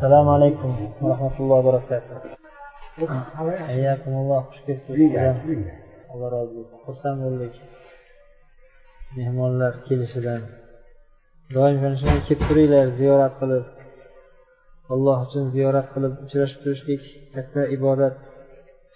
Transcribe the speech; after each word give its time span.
assalomu 0.00 0.30
alaykum 0.38 0.70
va 1.00 1.06
rahmatullohi 1.12 1.60
va 1.60 1.66
barakatuh. 1.70 2.16
Hayyakumulloh 3.70 4.42
xush 4.48 4.60
kelibsiz. 4.66 4.94
Alloh 6.12 6.28
rozi 6.34 6.52
bo'lsin. 6.58 6.76
Xursand 6.86 7.18
bo'ldik 7.24 7.54
mehmonlar 9.18 9.72
kelishidan. 9.88 10.42
Doim 11.54 11.76
mana 11.84 11.96
shunday 12.00 12.22
kelib 12.28 12.42
turinglar 12.48 12.86
ziyorat 13.00 13.34
qilib. 13.40 13.66
Alloh 14.94 15.18
uchun 15.26 15.44
ziyorat 15.54 15.86
qilib 15.94 16.14
uchrashib 16.24 16.58
turishlik 16.62 17.02
katta 17.34 17.62
ibodat. 17.76 18.16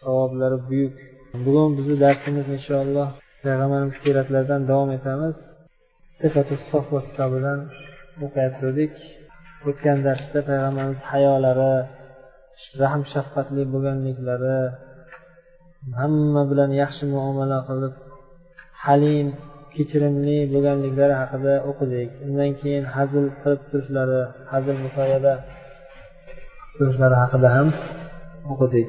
Savoblari 0.02 0.58
buyuk. 0.68 0.94
Bugun 1.46 1.70
bizni 1.78 1.96
darsimiz 2.04 2.46
inshaalloh 2.56 3.08
payg'ambarimiz 3.44 3.96
siyratlaridan 4.04 4.62
davom 4.70 4.90
etamiz. 4.98 5.36
Sifatu 6.18 6.54
sofva 6.70 7.00
kitobidan 7.08 7.58
o'qiyotgandik 8.24 8.94
o'tgan 9.68 9.98
darsda 10.06 10.38
payg'ambarimiz 10.48 11.00
hayolari 11.12 11.74
rahm 12.82 13.02
shafqatli 13.12 13.62
bo'lganliklari 13.72 14.58
hamma 16.00 16.42
bilan 16.50 16.70
yaxshi 16.82 17.04
muomala 17.14 17.58
qilib 17.68 17.94
halim 18.84 19.26
kechirimli 19.76 20.38
bo'lganliklari 20.52 21.14
haqida 21.22 21.54
o'qidik. 21.70 22.10
Undan 22.26 22.50
keyin 22.60 22.84
hazil 22.94 23.26
qilib 23.40 23.62
turishlari 23.70 24.20
hazil 24.52 24.76
musoyada 24.84 25.32
turishlari 26.76 27.16
haqida 27.22 27.48
ham 27.56 27.68
o'qidik. 28.52 28.88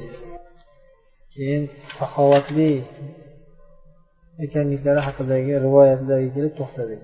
Keyin 1.33 1.63
saxovatli 1.97 2.71
ekanliklari 4.45 5.01
haqidagi 5.07 5.53
rivoyatlarga 5.65 6.29
kelib 6.35 6.53
to'xtadik. 6.59 7.01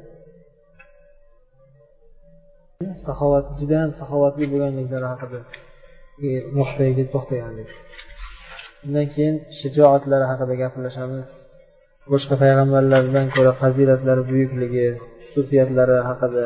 Saxovat 3.06 3.46
judayam 3.60 3.92
saxovatli 4.00 4.46
bo'lganliklari 4.52 5.08
haqida 5.12 5.40
e, 6.26 6.30
nuqtaga 6.58 7.04
to'xtagandik. 7.14 7.70
Undan 8.86 9.08
keyin 9.14 9.36
shijoatlari 9.60 10.26
haqida 10.32 10.54
gaplashamiz. 10.64 11.28
Boshqa 12.12 12.36
payg'ambarlardan 12.44 13.26
ko'ra 13.36 13.52
fazilatlari 13.62 14.22
buyukligi 14.32 14.86
xususiyatlari 15.32 15.98
haqida 16.10 16.46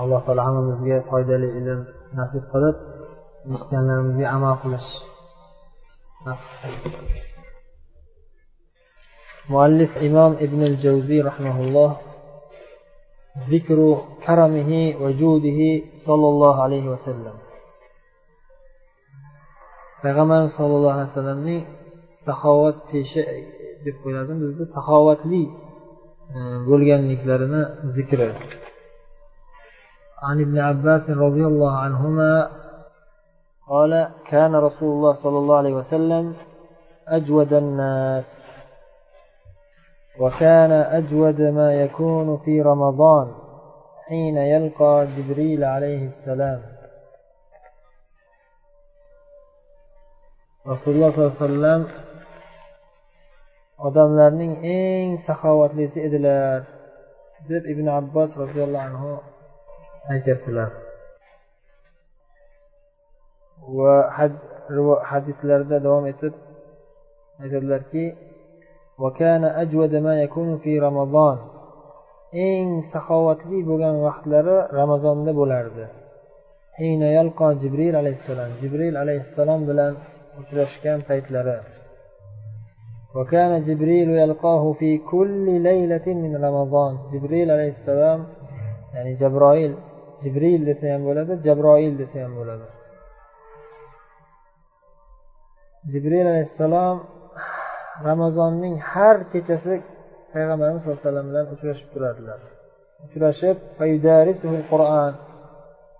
alloh 0.00 0.20
taolo 0.26 0.42
hammamizga 0.48 0.98
foydali 1.10 1.48
ilm 1.58 1.80
nasib 2.18 2.44
qilib 2.52 2.76
eshitganlarimizga 3.54 4.26
amal 4.36 4.54
qilish 4.62 4.90
muallif 9.52 9.92
imom 10.08 10.32
ibn 10.46 10.60
javziy 10.84 11.20
rahmaulloh 11.30 11.90
ذكر 13.52 13.78
كرمه 14.26 14.72
وجوده 15.02 15.60
صلى 16.06 16.26
الله 16.32 16.62
عليه 16.62 16.88
وسلم 16.88 17.36
payg'ambarimiz 20.02 20.52
sollallohu 20.58 20.94
alayhi 20.94 21.10
vasallamning 21.14 21.62
saxovat 22.26 22.76
peshi 22.90 23.22
deb 23.84 23.96
qo'yiladi 24.02 24.32
bizda 24.42 24.64
saxovatli 24.76 25.42
bo'lganliklarini 26.68 27.62
zikri 27.96 28.28
عن 30.28 30.36
ابن 30.46 30.56
عباس 30.68 31.04
رضي 31.24 31.44
الله 31.50 31.72
عنهما 31.84 32.32
قال 33.72 33.92
كان 34.30 34.52
رسول 34.66 34.90
الله 34.96 35.12
صلى 35.24 35.38
الله 35.38 35.56
عليه 35.62 35.74
وسلم 35.80 36.24
أجود 37.08 37.52
الناس 37.52 38.28
وكان 40.20 40.72
أجود 40.72 41.40
ما 41.40 41.74
يكون 41.74 42.38
في 42.44 42.62
رمضان 42.62 43.34
حين 44.08 44.36
يلقى 44.36 45.06
جبريل 45.16 45.64
عليه 45.64 46.06
السلام 46.06 46.62
rasululloh 50.62 51.10
sollallohu 51.10 51.34
alayhi 51.34 51.42
vasallam 51.42 51.82
odamlarning 53.86 54.52
eng 54.62 55.18
saxovatlisi 55.26 55.98
edilar 56.06 56.62
deb 57.50 57.62
ibn 57.72 57.86
abbos 57.90 58.30
roziyallohu 58.42 58.86
anhu 58.88 59.10
aytyaptilar 60.14 60.70
va 63.74 63.96
hadislarda 65.10 65.76
davom 65.86 66.06
etib 66.12 66.34
aytadilarki 67.42 68.04
eng 72.49 72.69
saxovatli 72.91 73.59
bo'lgan 73.69 73.95
vaqtlari 74.07 74.57
ramazonda 74.79 75.31
bo'lardi 75.39 75.85
jibril 77.61 77.93
alayhissalom 78.01 78.49
jibril 78.61 78.95
alayhissalom 79.03 79.61
bilan 79.69 79.93
uchrashgan 80.41 80.99
paytlari 81.09 81.59
وكان 83.17 83.61
جبريل 83.61 84.09
يلقاه 84.09 84.63
في 84.79 84.97
كل 84.97 85.61
ليلة 85.69 86.07
من 86.23 86.31
رمضان 86.45 86.93
جبريل 87.13 87.51
عليه 87.51 87.69
السلام 87.77 88.19
يعني 88.93 89.11
جبرائيل 89.21 89.73
جبريل 90.23 90.61
desa 90.65 90.87
ham 90.93 91.01
bo'ladi 91.07 91.33
jabroil 91.45 91.93
desa 92.01 92.17
ham 92.23 92.31
bo'ladi 92.39 92.67
jibril 95.91 96.25
alayhissalom 96.33 96.97
ramazonning 98.08 98.74
har 98.92 99.16
kechasi 99.32 99.74
payg'ambarimiz 100.32 100.80
sallallohu 100.82 101.00
alayhi 101.00 101.08
vasallam 101.08 101.26
bilan 101.30 101.46
uchrashib 101.54 101.88
turardilar 101.94 102.38
uchrashib 103.06 103.56
qur'on 104.72 105.12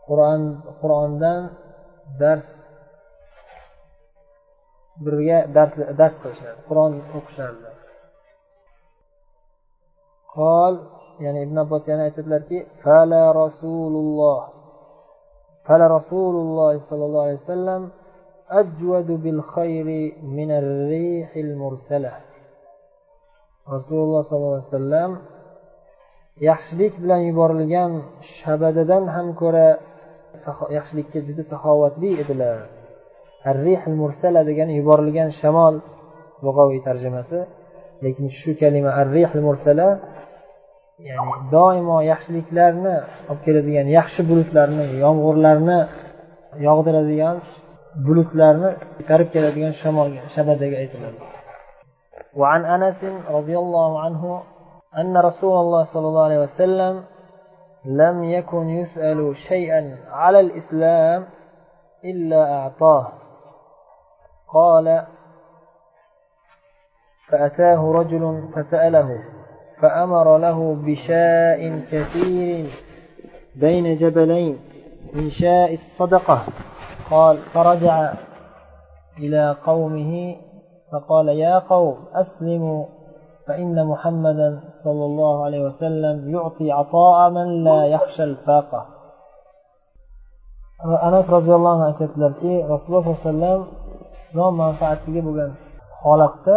qur'on 0.09 0.41
qur'ondan 0.81 1.41
dars 2.23 2.49
birga 5.05 5.39
dars 6.01 6.15
qilishadi 6.23 6.59
qur'on 6.69 6.93
o'qishardi. 7.19 7.71
Qol 10.37 10.75
ya'ni 11.25 11.41
ibn 11.47 11.57
abbos 11.65 11.83
yana 11.91 12.03
aytadilarki 12.09 12.59
fala 12.83 13.23
rasululloh. 13.43 14.41
Fala 15.67 15.84
rasululloh 15.97 16.71
sollallohu 16.89 17.25
alayhi 17.27 17.43
vasallam 17.45 17.83
ajvadu 18.48 19.14
bil 19.25 19.41
الريح 19.41 20.16
minar 20.36 20.64
رسول 20.64 21.56
mursala 21.62 22.12
rasululloh 23.69 24.25
الله 24.32 24.53
alayhi 24.53 24.66
vasallam 24.70 25.10
yaxshilik 26.48 26.94
bilan 27.03 27.20
yuborilgan 27.28 27.92
shabadadan 28.38 29.04
ham 29.14 29.26
ko'ra 29.41 29.69
yaxshilikka 30.76 31.19
juda 31.26 31.42
saxovatli 31.53 32.10
edilar. 32.22 32.56
Arrih 33.50 33.82
mursala 34.00 34.41
degani 34.48 34.72
yuborilgan 34.80 35.28
shamol 35.41 35.74
lug'aviy 36.44 36.80
tarjimasi. 36.88 37.38
Lekin 38.04 38.26
shu 38.41 38.50
kalima 38.60 38.91
arrih 39.03 39.30
mursala 39.47 39.88
ya'ni 41.09 41.34
doimo 41.54 41.98
yaxshiliklarni 42.12 42.97
olib 43.30 43.41
keladigan 43.47 43.86
yaxshi 43.98 44.20
bulutlarni 44.30 44.84
yomg'irlarni 45.04 45.78
yog'diradigan 46.66 47.36
bulutlarni 48.04 48.70
ko'tarib 48.97 49.28
keladigan 49.34 49.72
shamolga 49.82 50.20
shabadaga 50.34 50.76
aytiladi. 50.84 51.20
وعن 52.41 52.64
أنس 52.64 53.04
رضي 53.30 53.58
الله 53.58 54.00
عنه 54.00 54.42
أن 54.98 55.16
رسول 55.16 55.56
الله 55.60 55.84
صلى 55.84 56.06
الله 56.08 56.25
عليه 56.25 56.41
وسلم 56.41 57.04
لم 57.84 58.25
يكن 58.25 58.69
يسأل 58.69 59.36
شيئا 59.36 59.97
على 60.10 60.41
الإسلام 60.41 61.26
إلا 62.04 62.58
أعطاه 62.58 63.06
قال 64.48 65.06
فأتاه 67.28 67.92
رجل 67.92 68.48
فسأله 68.54 69.09
فأمر 69.80 70.38
له 70.38 70.74
بشاء 70.74 71.60
كثير 71.92 72.70
بين 73.56 73.97
جبلين 73.97 74.59
من 75.14 75.30
شاء 75.30 75.74
الصدقة 75.74 76.42
قال 77.12 77.38
فرجع 77.53 78.14
إلى 79.17 79.55
قومه 79.66 80.35
فقال 80.91 81.28
يا 81.28 81.59
قوم 81.59 81.97
أسلموا 82.14 82.85
فإن 83.47 83.88
محمدا 83.88 84.59
صلى 84.84 85.05
الله 85.05 85.46
عليه 85.46 85.61
وسلم 85.66 86.35
يعطي 86.35 86.72
عطاء 86.72 87.29
من 87.29 87.64
لا 87.64 87.85
يخشى 87.85 88.23
الفاقة 88.23 88.97
anas 91.08 91.26
roziyallohu 91.35 91.73
anhu 91.76 91.85
aytyaptilarki 91.91 92.53
rasululloh 92.72 93.03
sollallohu 93.03 93.17
alayhi 93.17 93.26
vasallam 93.26 93.61
islom 94.23 94.53
manfaatiga 94.64 95.22
bo'lgan 95.28 95.52
holatda 96.03 96.55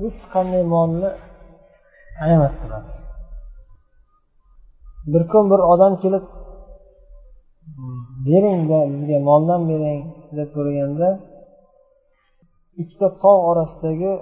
hech 0.00 0.20
qanday 0.34 0.62
molni 0.74 1.10
ayamasdilar 2.24 2.82
bir 5.12 5.22
kun 5.32 5.44
bir 5.52 5.60
odam 5.72 5.92
kelib 6.02 6.24
bering 8.26 8.60
bizga 8.92 9.18
moldan 9.28 9.62
bering 9.70 10.00
deb 10.36 10.48
so'raganda 10.54 11.08
ikkita 12.82 13.08
tog' 13.22 13.42
orasidagi 13.50 14.12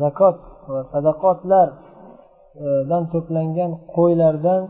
zakot 0.00 0.38
va 0.72 0.80
sadaqotlardan 0.92 3.02
to'plangan 3.12 3.70
qo'ylardan 3.94 4.62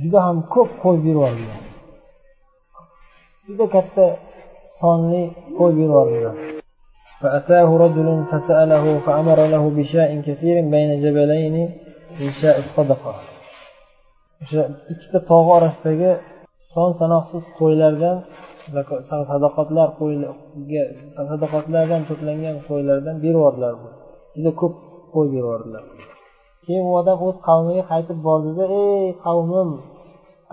juda 0.00 0.18
ham 0.26 0.38
ko'p 0.54 0.70
qo'y 0.82 0.96
berib 1.04 1.16
yuborgan 1.16 1.60
juda 3.46 3.66
katta 3.74 4.06
sonli 4.80 5.24
qo'yib 5.58 5.78
yubordilar 5.84 6.36
فأتاه 7.22 7.68
رجل 7.84 8.08
فسأله 8.30 8.84
فأمر 9.06 9.38
له 9.54 9.64
بشاء 9.78 10.10
كثير 10.28 10.56
بين 10.74 10.90
جبلين 11.04 11.56
من 12.20 12.30
شاء 12.40 12.56
الصدقة 12.64 13.12
o'sha 14.42 14.62
ikkita 14.92 15.18
tog' 15.30 15.50
orasidagi 15.56 16.10
son 16.75 16.89
sanoqsiz 16.99 17.43
qo'ylardan 17.59 18.17
sadoqatlar 19.29 19.87
sadoqatlardan 21.31 22.01
to'plangan 22.09 22.55
qo'ylardan 22.67 23.15
beryubordilar 23.23 23.73
juda 24.35 24.51
ko'p 24.61 24.73
qo'y 25.13 25.27
beryordilar 25.35 25.83
keyin 26.65 26.83
u 26.89 26.91
odam 27.01 27.17
o'z 27.27 27.37
qavmiga 27.47 27.83
qaytib 27.91 28.17
bordida 28.27 28.65
ey 28.83 29.05
qavmim 29.25 29.69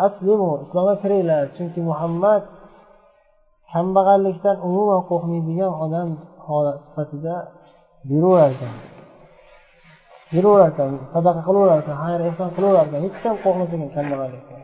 aslimu 0.07 0.51
islomga 0.65 0.95
kiringlar 1.03 1.43
chunki 1.57 1.81
muhammad 1.91 2.43
kambag'allikdan 3.73 4.57
umuman 4.69 5.01
qo'rqmaydigan 5.11 5.73
odam 5.85 6.09
holat 6.47 6.79
sifatida 6.89 7.35
beraverar 8.09 8.53
ekan 10.73 10.91
sadaqa 11.13 11.41
qilaverar 11.49 11.81
xayr 12.03 12.21
ehson 12.29 12.49
qilaverar 12.57 12.87
hech 13.05 13.17
ham 13.25 13.37
qo'rqmas 13.45 13.71
ekan 13.77 13.91
kambag'allikdan. 13.97 14.61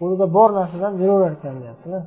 Qo'lida 0.00 0.26
bor 0.36 0.48
narsadan 0.58 0.92
beraverar 1.00 1.32
ekan 1.38 1.56
deyaptida 1.62 1.98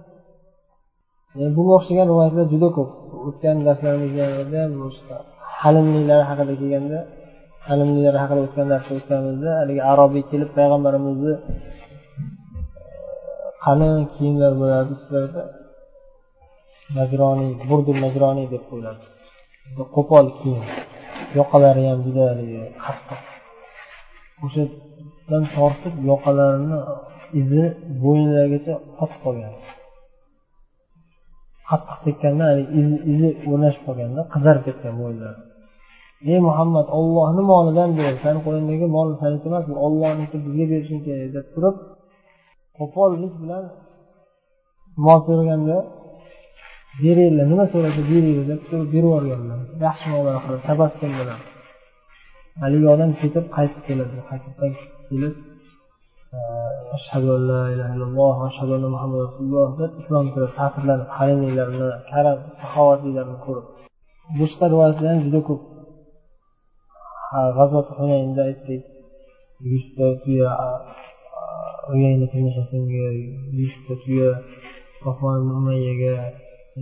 bunga 1.57 1.73
o'xshagan 1.79 2.05
rivoyatlar 2.11 2.45
juda 2.53 2.69
ko'p. 2.77 2.89
O'tgan 3.27 3.57
darslarimizda 3.67 4.23
ham 4.63 4.71
halimliklar 4.81 5.21
halimliklari 5.61 6.23
haqida 6.29 6.53
kelganda 6.61 6.99
halimliklari 7.67 8.17
haqida 8.23 8.41
o'tgan 8.45 8.67
darsda 8.73 8.91
o'tganimizda 8.99 9.49
haligi 9.59 9.81
arobiy 9.91 10.23
kelib 10.31 10.49
payg'ambarimizni 10.57 11.33
e, 11.35 11.41
qalin 13.65 13.95
kiyimlar 14.15 14.51
bo'lardi 14.61 14.91
ustlarida 14.97 15.41
majroniy 16.97 17.51
burdul 17.69 17.97
majroniy 18.05 18.47
deb 18.53 18.63
qo'yiladi. 18.69 19.03
Qo'pol 19.95 20.25
kiyim. 20.39 20.65
Yoqalari 21.39 21.83
ham 21.89 21.99
juda 22.05 22.23
haligi 22.31 22.61
qattiq. 22.85 23.21
O'shadan 24.45 25.43
tortib 25.55 25.93
yoqalarini 26.11 26.79
izi 27.41 27.63
bo'yinlarigacha 28.03 28.73
qotib 28.97 29.19
qolgan. 29.25 29.53
Qattiq 31.69 31.97
tekkandan 32.05 32.51
izi 32.79 32.95
izi 33.13 33.29
o'rnashib 33.51 33.83
qolganda 33.87 34.21
qizarib 34.33 34.63
ketgan 34.67 34.93
bo'yinlari. 35.01 35.39
Ey 36.31 36.39
muhammad 36.47 36.87
ollohni 36.99 37.43
molidan 37.51 37.89
ber 37.99 38.13
sani 38.23 38.39
qo'lingdagi 38.45 38.85
mol 38.95 39.07
saniki 39.21 39.45
emas 39.51 39.63
bu 39.69 39.75
ollohniki 39.85 40.37
bizga 40.45 40.65
berishing 40.71 41.01
kerak 41.05 41.29
deb 41.35 41.45
turib 41.53 41.75
qo'pollik 42.77 43.33
bilan 43.41 43.63
mol 45.05 45.19
so'raganda 45.27 45.77
beringlar 47.01 47.45
nima 47.51 47.65
so'rasa 47.73 48.01
beringlar 48.11 48.45
deb 48.51 48.61
turib 48.69 48.87
berib 48.93 49.07
yuborganlar 49.07 49.59
yaxshi 49.85 50.05
muomala 50.11 50.39
qilib 50.45 50.61
tabassum 50.69 51.11
bilan. 51.19 51.39
Haligi 52.61 52.87
odam 52.95 53.11
ketib 53.21 53.45
qaytib 53.55 53.81
keladi 53.87 54.15
qaytib 54.29 54.53
kelib 55.09 55.33
ashhadu 56.97 57.29
an 57.37 57.41
la 57.51 57.63
ilaha 57.73 57.91
illalloh 57.95 58.37
ashhadu 58.49 58.71
anna 58.77 58.89
muhammad 58.95 59.19
rasululloh 59.27 59.67
deb 59.81 59.91
islom 60.01 60.25
kirib 60.33 60.51
ta'sirlanib 60.59 61.09
halimliklarini 61.17 61.89
karam 62.11 62.37
saxovatlilarini 62.59 63.37
ko'rib 63.45 63.65
boshqa 64.39 64.65
rivoyatlar 64.71 65.09
ham 65.11 65.19
juda 65.25 65.39
ko'p 65.47 65.61
g'azot 67.57 67.87
hunaynda 67.97 68.41
aytdik 68.49 68.81
yuzta 69.71 70.07
tuya 70.23 70.49
uyayna 71.93 72.25
husnga 72.57 73.07
yuzta 73.59 73.93
tuya 74.03 74.29
sofon 75.01 75.41
umayyaga 75.59 76.15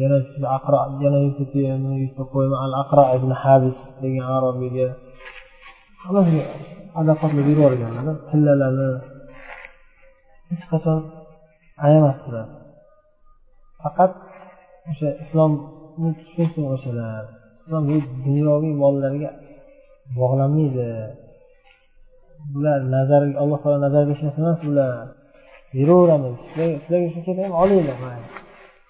yana 0.01 0.18
aqro 0.57 0.77
yana 1.03 1.18
yuzta 1.25 1.44
tuyami 1.51 1.92
yuzta 2.03 2.24
qo'yma 2.33 2.57
al 2.65 2.74
aqro 2.83 3.03
ibn 3.18 3.31
habis 3.44 3.77
degan 4.01 4.27
arobiyga 4.38 4.88
hammasiga 6.03 6.44
adoqatlab 7.00 7.48
yuborganlar 7.51 8.15
tillalarni 8.30 8.89
hech 10.51 10.65
qachon 10.71 11.00
ayamasdilar 11.86 12.48
faqat 13.81 14.12
o'sha 14.89 15.09
islomni 15.24 16.09
tushunsin 16.19 16.63
o'shalar 16.75 17.24
islom 17.62 17.83
bu 17.89 17.95
dunyoviy 18.25 18.74
mollarga 18.83 19.30
bog'lanmaydi. 20.18 20.89
Bular 22.53 22.80
nazar 22.95 23.21
alloh 23.42 23.59
taolo 23.63 23.77
nazariga 23.86 24.13
hech 24.13 24.24
narsa 24.25 24.39
emas 24.44 24.59
bular 24.68 24.92
beraveramiz 25.74 26.36
sizlarga 26.53 27.09
shu 27.13 27.19
kerakmi 27.27 27.56
olinglar 27.63 27.98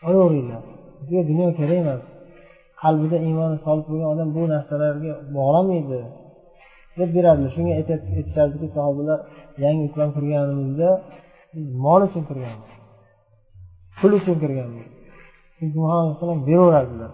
olaveringlar. 0.08 0.62
Bizga 1.00 1.22
dunyo 1.30 1.48
kerak 1.60 1.78
emas. 1.84 2.02
Qalbida 2.82 3.18
iymoni 3.28 3.58
solib 3.66 3.86
bo'lgan 3.90 4.10
odam 4.14 4.30
bu 4.36 4.42
narsalarga 4.54 5.14
bog'lanmaydi 5.36 6.00
deb 7.00 7.10
beradilar 7.16 7.52
shunga 7.56 7.74
aytishardiki 7.80 8.68
sahobalar 8.76 9.20
yangi 9.64 9.84
islom 9.90 10.10
kirganimizda 10.16 10.90
mol 11.86 12.02
uchun 12.08 12.24
kirganmiz 12.30 12.72
pul 14.00 14.12
uchun 14.20 14.36
kirganmiz 14.44 14.88
chunki 15.58 15.78
muhammad 15.84 16.04
alayhisalom 16.06 16.40
beraveradilar 16.50 17.12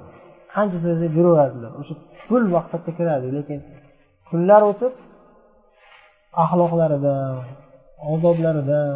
qancha 0.56 0.78
so'rasak 0.84 1.12
beraveradilar 1.18 1.72
o'sha 1.82 1.94
pul 2.28 2.44
maqsadda 2.56 2.92
kiradi 2.98 3.28
lekin 3.38 3.60
kunlar 4.30 4.62
o'tib 4.72 4.94
axloqlaridan 6.44 7.34
odoblaridan 8.14 8.88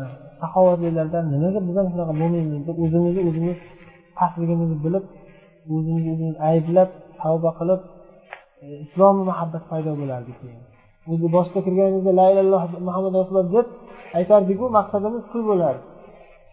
saxovatlilardan 0.42 1.24
nimaga 1.34 1.60
biz 1.68 1.76
ham 1.80 1.88
shunaqa 1.92 2.14
bo'lmaymiz 2.22 2.62
deb 2.68 2.78
o'zimizni 2.84 3.22
o'zimiz 3.30 3.58
pastligimizni 4.20 4.78
bilib 4.86 5.06
o'zimizni 5.76 6.10
o'zimiz 6.14 6.36
ayblab 6.50 6.90
tavba 7.22 7.50
qilib 7.60 7.82
e, 8.64 8.66
islom 8.86 9.16
muhabbat 9.30 9.64
paydo 9.72 9.92
bo'lardi 10.02 10.32
keyin. 10.40 10.62
O'zi 11.12 11.28
boshqa 11.36 11.60
kirganimizda 11.66 12.12
la 12.20 12.26
ilalloh 12.34 12.64
muhammad 12.88 13.14
rasululloh 13.20 13.50
deb 13.58 13.68
aytardiku 14.19 14.65
maqsadimiz 14.79 15.25
pul 15.31 15.43
bo'lardi 15.51 15.85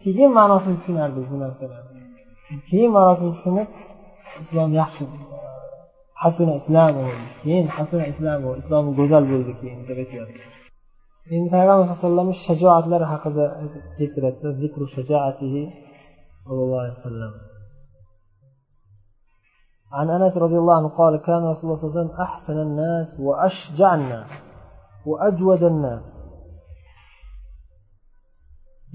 keyin 0.02 0.30
ma'nosini 0.38 0.76
tushunardik 0.80 1.24
bu 1.32 1.36
narsalarni 1.44 2.00
keyin 2.68 2.90
ma'nosini 2.96 3.30
tushunib 3.36 3.68
islom 4.42 4.70
yaxshi 4.80 5.04
hasuna 6.22 6.54
islom 6.60 6.94
keyin 7.42 7.66
hasuna 7.76 8.04
islom 8.12 8.40
islom 8.60 8.84
go'zal 8.98 9.24
bo'ldi 9.32 9.52
keyin 9.60 9.80
deb 9.88 9.98
aytyapti 10.02 10.40
endi 11.34 11.48
payg'ambar 11.54 11.84
sallallohu 11.86 12.04
alayhi 12.04 12.08
vasallam 12.08 12.30
shajoatlari 12.46 13.06
haqida 13.12 13.44
keltiradida 13.96 14.48
zikru 14.62 14.84
shajoatihi 14.96 15.62
sallallohu 16.42 16.80
alayhi 16.82 16.98
vasallam 17.00 17.34
عن 19.98 20.06
انس 20.16 20.34
رضي 20.36 20.58
الله 20.62 20.76
عنه 20.80 20.90
قال 21.00 21.14
كان 21.28 21.42
رسول 21.52 21.64
الله 21.64 21.76
صلى 21.80 21.86
الله 21.86 21.94
عليه 21.94 22.00
وسلم 22.00 22.20
احسن 22.26 22.58
الناس 22.68 23.08
واشجع 23.26 23.90
الناس 24.00 24.30
واجود 25.06 25.62
الناس 25.72 26.02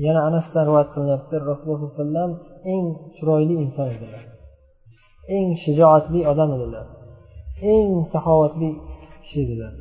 yana 0.06 0.20
anasdan 0.28 0.62
rivoyat 0.68 0.90
qilinyapti 0.94 1.34
rasululloh 1.50 1.78
sallallohu 1.80 1.96
alayhi 1.96 2.02
vasallam 2.02 2.30
eng 2.72 2.84
chiroyli 3.16 3.54
inson 3.64 3.88
edilar. 3.96 4.22
Eng 5.36 5.48
shijoatli 5.64 6.20
odam 6.32 6.50
edilar. 6.56 6.86
Eng 7.74 7.92
saxovatli 8.12 8.70
kishi 9.22 9.38
edilar. 9.46 9.72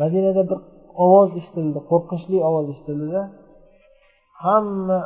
Madinada 0.00 0.42
bir 0.50 0.58
ovoz 1.04 1.30
eshitildi 1.38 1.80
qo'rqinchli 1.90 2.38
ovoz 2.48 2.66
eshitildi 2.72 3.20
hamma 4.44 5.00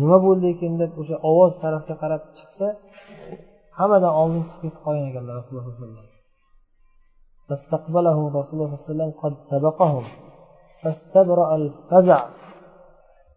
nima 0.00 0.18
bo'ldi 0.26 0.46
ekan 0.54 0.74
deb 0.82 0.92
o'sha 1.00 1.16
ovoz 1.30 1.52
tarafga 1.62 1.94
qarab 2.02 2.22
chiqsa 2.38 2.66
hammadan 3.78 4.12
oldin 4.20 4.42
chiqib 4.48 4.60
ketib 4.64 4.80
qolgan 4.86 5.06
ekanlar 5.10 5.34
rasululloh 5.40 5.64
sallallohu 5.66 5.82
alayhi 5.82 5.96
vasallam. 5.96 6.07
فاستقبلهم 7.48 8.26
رسول 8.36 8.60
الله 8.60 8.76
صلى 8.76 8.76
الله 8.76 8.84
عليه 8.84 8.90
وسلم 8.90 9.10
قد 9.22 9.34
سبقهم. 9.50 10.04
فاستبرأ 10.82 11.56
الفزع 11.56 12.20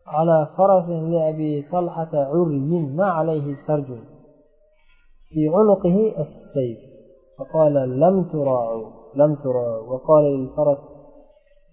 على 0.07 0.47
فرس 0.57 0.89
لأبي 0.89 1.61
طلحة 1.71 2.09
عري 2.13 2.59
ما 2.97 3.05
عليه 3.05 3.55
سرج 3.67 3.89
في 5.29 5.49
عنقه 5.55 5.97
السيف. 6.23 6.79
فقال 7.37 7.73
لم 7.99 8.23
تراعوا 8.23 8.89
لم 9.15 9.35
تراعوا. 9.35 9.93
وقال 9.93 10.23
للفرس 10.23 10.83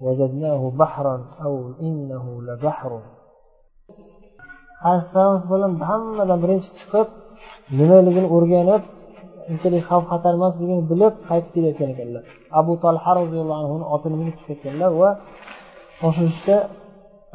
وجدناه 0.01 0.71
بحرا 0.71 1.25
أو 1.45 1.73
إنه 1.81 2.43
لبحر. 2.43 3.01
payg'ambar 4.83 5.27
alayhisalom 5.27 5.75
hammadan 5.91 6.39
birinchi 6.43 6.71
chiqib 6.79 7.09
nimaligini 7.79 8.29
o'rganib 8.37 8.83
unchalik 9.51 9.83
xavf 9.89 10.05
xatar 10.13 10.33
emasligini 10.39 10.83
bilib 10.91 11.15
qaytib 11.29 11.53
kelayotgan 11.57 11.89
ekanlar. 11.95 12.25
Abu 12.61 12.73
tolha 12.83 13.11
roziyallohu 13.21 13.61
anhuni 13.63 13.87
otini 13.95 14.17
minib 14.21 14.35
chiqib 14.39 14.49
ketganlar 14.51 14.91
va 15.01 15.11
shoshilishda 15.99 16.57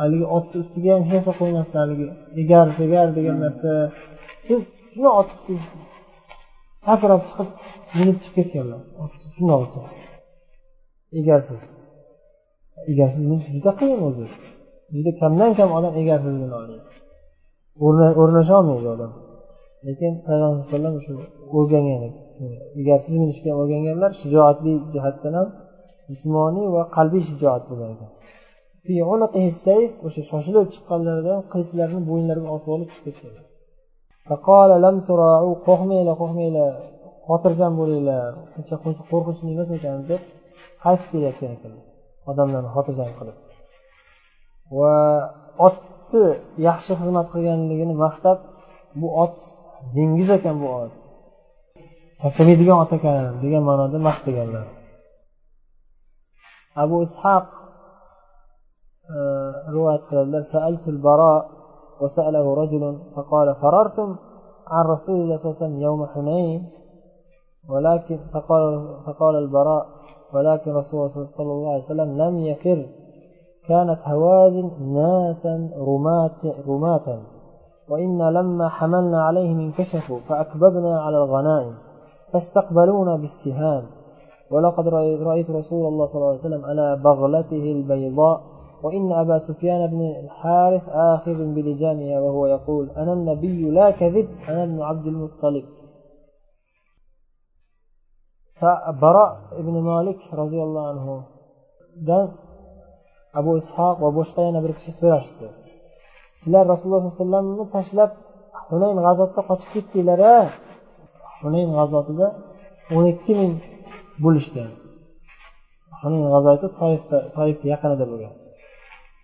haligi 0.02 0.26
otni 0.38 0.56
ustiga 0.64 0.90
ham 0.96 1.04
hech 1.12 1.14
narsa 1.16 1.32
qo'ymasdan 1.40 1.80
haligi 1.84 2.08
egar 2.42 2.66
tegar 2.80 3.08
degan 3.18 3.38
narsa. 3.46 3.72
Siz 4.46 4.62
shuni 4.92 5.10
ot 5.20 5.30
sakrab 6.88 7.22
chiqib 7.28 7.50
minib 7.98 8.18
chiqib 8.24 8.36
ketganlar. 8.38 8.82
Shundoqcha 9.36 9.82
egarsiz. 11.20 11.62
Egarsiz 12.92 13.24
minish 13.32 13.48
juda 13.56 13.72
qiyin 13.80 14.02
o'zi. 14.10 14.26
Juda 14.96 15.12
kamdan 15.22 15.52
kam 15.60 15.70
odam 15.78 15.94
egarsiz 16.02 16.34
mina 16.44 16.56
oladi 16.62 16.78
o'rnasha 18.22 18.54
olmaydi 18.60 18.88
odam 18.96 19.12
lekin 19.88 20.12
payg'ambar 20.28 20.56
alayhi 20.56 20.66
vasallam 20.68 20.96
shu 21.06 21.14
o'rgangan 21.58 22.02
egarsiz 22.82 23.16
minishga 23.24 23.52
o'rganganlar 23.62 24.12
shijoatli 24.22 24.74
jihatdan 24.94 25.34
ham 25.40 25.48
jismoniy 26.10 26.68
va 26.76 26.84
qalbiy 26.98 27.24
shijoat 27.30 27.64
bo'lgan 27.70 27.90
ekan 27.96 28.12
o'sha 30.08 30.22
shoshilib 30.32 30.66
chiqqanlarida 30.74 31.36
qilichlarini 31.52 32.02
bo'yinlariga 32.10 32.50
osib 32.56 32.70
olib 32.76 32.90
chiqib 32.94 33.14
ketgan 33.18 33.34
qo'rqmanglar 35.68 36.16
qo'rqmanglar 36.22 36.72
xotirjam 37.28 37.74
bo'linglar 37.80 38.30
uncha 38.58 38.76
qo'rqinchli 39.12 39.50
emas 39.56 39.70
ekan 39.78 39.98
deb 40.12 40.22
qaytib 40.84 41.08
kelayotgan 41.14 41.52
ekanlar 41.58 41.86
odamlarni 42.32 42.70
xotirjam 42.76 43.12
qilib. 43.20 43.38
Va 44.78 44.96
otni 45.68 46.26
yaxshi 46.68 46.94
xizmat 47.00 47.28
qilganligini 47.34 47.96
maqtab 48.06 48.38
bu 49.00 49.08
ot 49.24 49.38
dengiz 49.96 50.30
ekan 50.38 50.56
bu 50.62 50.68
ot 50.82 50.94
charchamaydigan 52.20 52.78
ot 52.84 52.92
ekan 52.98 53.16
degan 53.44 53.64
ma'noda 53.70 53.98
maqtaganlar 54.10 54.66
abu 56.84 56.96
ishoq 57.08 57.46
rivoyat 59.74 60.02
qiladilar 60.10 60.44
وسأله 62.02 62.54
رجل 62.54 63.00
فقال 63.16 63.56
فررتم 63.56 64.16
عن 64.68 64.86
رسول 64.86 65.22
الله 65.22 65.38
صلى 65.38 65.46
الله 65.50 65.56
عليه 65.56 65.66
وسلم 65.66 65.82
يوم 65.82 66.06
حنين 66.06 66.70
ولكن 67.70 68.20
فقال 68.34 68.88
فقال 69.06 69.36
البراء 69.36 69.86
ولكن 70.34 70.72
رسول 70.72 71.00
الله 71.00 71.26
صلى 71.38 71.52
الله 71.52 71.72
عليه 71.74 71.84
وسلم 71.84 72.18
لم 72.22 72.40
يفر 72.40 72.86
كانت 73.68 74.00
هوازن 74.04 74.94
ناسا 74.94 75.72
رمات 75.78 76.46
رماتا 76.68 77.24
وإنا 77.90 78.32
لما 78.32 78.70
حملنا 78.70 79.24
عليهم 79.24 79.60
انكشفوا 79.60 80.20
فأكببنا 80.28 81.02
على 81.02 81.18
الغنائم 81.18 81.76
فاستقبلونا 82.32 83.16
بالسهام. 83.16 83.84
ولقد 84.52 84.88
رأيت 85.30 85.50
رسول 85.50 85.88
الله 85.88 86.06
صلى 86.06 86.16
الله 86.16 86.30
عليه 86.30 86.40
وسلم 86.40 86.66
على 86.66 87.02
بغلته 87.04 87.72
البيضاء. 87.78 88.42
وإن 88.84 89.12
أبا 89.12 89.38
سفيان 89.48 89.82
بن 89.92 90.02
الحارث 90.24 90.90
آخذ 90.90 91.54
بلجامها 91.56 92.20
وهو 92.20 92.46
يقول 92.46 92.90
أنا 92.90 93.14
النبي 93.14 93.70
لا 93.70 93.92
كذب 93.92 94.28
أنا 94.50 94.64
ابن 94.64 94.82
عبد 94.82 95.06
المطلب. 95.08 95.66
براء 99.02 99.38
بن 99.58 99.76
مالك 99.82 100.20
رضي 100.34 100.64
الله 100.64 100.88
عنه. 100.88 101.24
ishoq 103.62 103.96
va 104.04 104.10
boshqa 104.20 104.42
yana 104.48 104.60
bir 104.66 104.72
kishi 104.78 104.92
so'rashdi 105.00 105.48
sizlar 106.44 106.64
rasululloh 106.74 107.02
sollallohu 107.02 107.12
alayhi 107.12 107.22
vasallamni 107.22 107.66
tashlab 107.76 108.12
hunayn 108.70 108.98
g'azotda 109.06 109.42
qochib 109.50 109.70
ketdinglar 109.76 110.20
a 110.34 110.36
hunayn 111.42 111.70
g'azotida 111.78 112.28
o'n 112.96 113.06
ikki 113.14 113.34
ming 113.40 113.54
bo'lishgan. 114.24 114.70
Hunayn 116.02 116.26
g'azoti 116.34 116.68
toifda 116.80 117.18
toif 117.36 117.60
yaqinida 117.72 118.06
bo'lgan. 118.12 118.34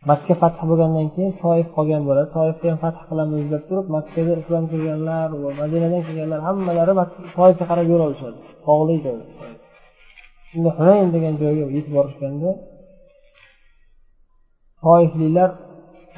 Makka 0.09 0.33
fath 0.41 0.59
bo'lgandan 0.69 1.07
keyin 1.15 1.31
toif 1.43 1.67
qolgan 1.75 2.01
bo'ladi. 2.07 2.27
Toifni 2.37 2.67
ham 2.71 2.79
fath 2.85 2.99
qilamiz 3.09 3.43
deb 3.53 3.63
turib 3.69 3.87
makkada 3.95 4.31
islom 4.41 4.63
kelganlar 4.71 5.27
va 5.43 5.49
madinadan 5.61 6.01
kelganlar 6.07 6.39
hammalari 6.47 6.93
toifga 7.37 7.65
qarab 7.71 7.87
yo'l 7.91 8.01
olishadi. 8.07 8.37
Tog'li 8.65 8.95
shunda 10.49 10.69
hunayn 10.77 11.07
degan 11.15 11.33
joyga 11.41 11.65
yetib 11.75 11.93
borishganda 11.97 12.49
toifliklar 14.83 15.49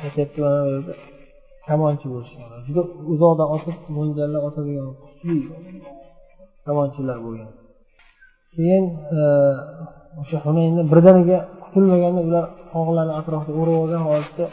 aytyapti 0.04 0.38
mana 0.46 0.60
bu 0.68 0.94
kamonchi 1.68 2.06
bo'lishgan 2.14 2.48
juda 2.68 2.82
uzoqdan 3.14 3.48
otib 3.56 3.78
mo'ljallab 3.96 4.44
otadigan 4.50 4.88
kuchli 5.02 5.38
kamonchilar 6.66 7.18
bo'lgan 7.26 7.52
keyin 8.54 8.86
o'sha 10.22 10.38
hunaynda 10.46 10.82
birdaniga 10.92 11.38
kutilmaganda 11.64 12.22
ular 12.28 12.46
tog'larni 12.72 13.14
atrofida 13.20 13.58
o'rab 13.62 13.78
olgan 13.84 14.02
holatda 14.08 14.46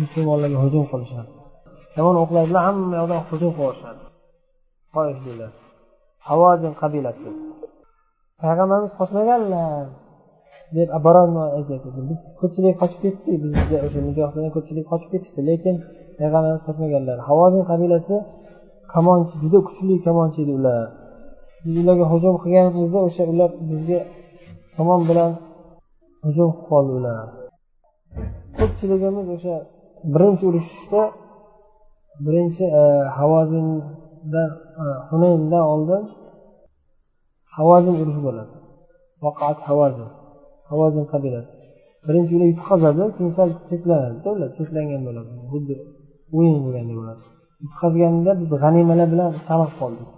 musulmonlarga 0.00 0.58
hujum 0.64 0.84
qilishadi 0.92 1.30
kamon 1.94 2.16
o'qlar 2.22 2.44
bilan 2.50 2.62
hamma 2.68 2.94
yoqdan 3.00 3.20
hujum 3.30 3.52
qilishadi 3.58 4.02
toifliklar 4.94 5.52
qabilasi 6.82 7.28
payg'ambarimiz 8.42 8.92
qochmaganlar 9.00 9.84
deb 10.76 10.88
borolmay 11.06 11.48
aytyapti 11.58 11.88
biz 12.10 12.20
ko'pchilik 12.40 12.74
qochib 12.80 13.00
ketdik 13.04 13.36
biz 13.44 13.52
o'sha 13.86 14.00
mujohidlardan 14.08 14.52
ko'pchilik 14.56 14.86
qochib 14.90 15.08
ketishdi 15.14 15.40
lekin 15.50 15.74
payg'ambarimiz 16.18 16.62
qochmaganlar 16.68 17.18
havozin 17.28 17.62
qabilasi 17.70 18.16
kamonchi 18.94 19.34
juda 19.42 19.58
kuchli 19.68 19.94
kamonchi 20.06 20.38
edi 20.44 20.52
ular. 20.58 20.82
Biz 21.64 21.74
ularga 21.82 22.06
hujum 22.12 22.34
qilganimizda 22.42 22.98
o'sha 23.08 23.22
ular 23.32 23.50
bizga 23.70 24.00
kamon 24.76 25.00
bilan 25.08 25.30
hujum 26.24 26.50
qilib 26.52 26.66
qoldi 26.70 26.92
ular. 26.98 27.24
Ko'pchiligimiz 28.58 29.26
o'sha 29.36 29.54
birinchi 30.14 30.44
urushda 30.50 31.02
birinchi 32.26 32.64
e, 32.80 32.82
havozindan 33.18 34.50
e, 34.82 34.84
hunayndan 35.08 35.64
oldin 35.72 36.02
havozin 37.56 37.94
urushi 38.02 38.20
bo'ladi. 38.26 38.54
Vaqat 39.24 39.58
havozin. 39.68 40.08
Havozin 40.74 41.04
qabilasi. 41.12 41.52
Birinchi 42.06 42.32
ular 42.36 42.48
yutqazadi 42.52 43.02
keyin 43.16 43.32
sal 43.38 43.50
cheklanadi 43.70 44.28
ular 44.36 44.50
cheklangan 44.58 45.02
bo'ladi. 45.08 45.30
Xuddi 45.52 45.74
o'yin 46.36 46.56
bo'lgandek 46.64 46.96
bo'ladi 47.00 47.22
yutqazganda 47.64 48.30
biz 48.40 48.50
g'animalar 48.62 49.08
bilan 49.12 49.30
chalg'ib 49.46 49.74
qoldik. 49.80 50.08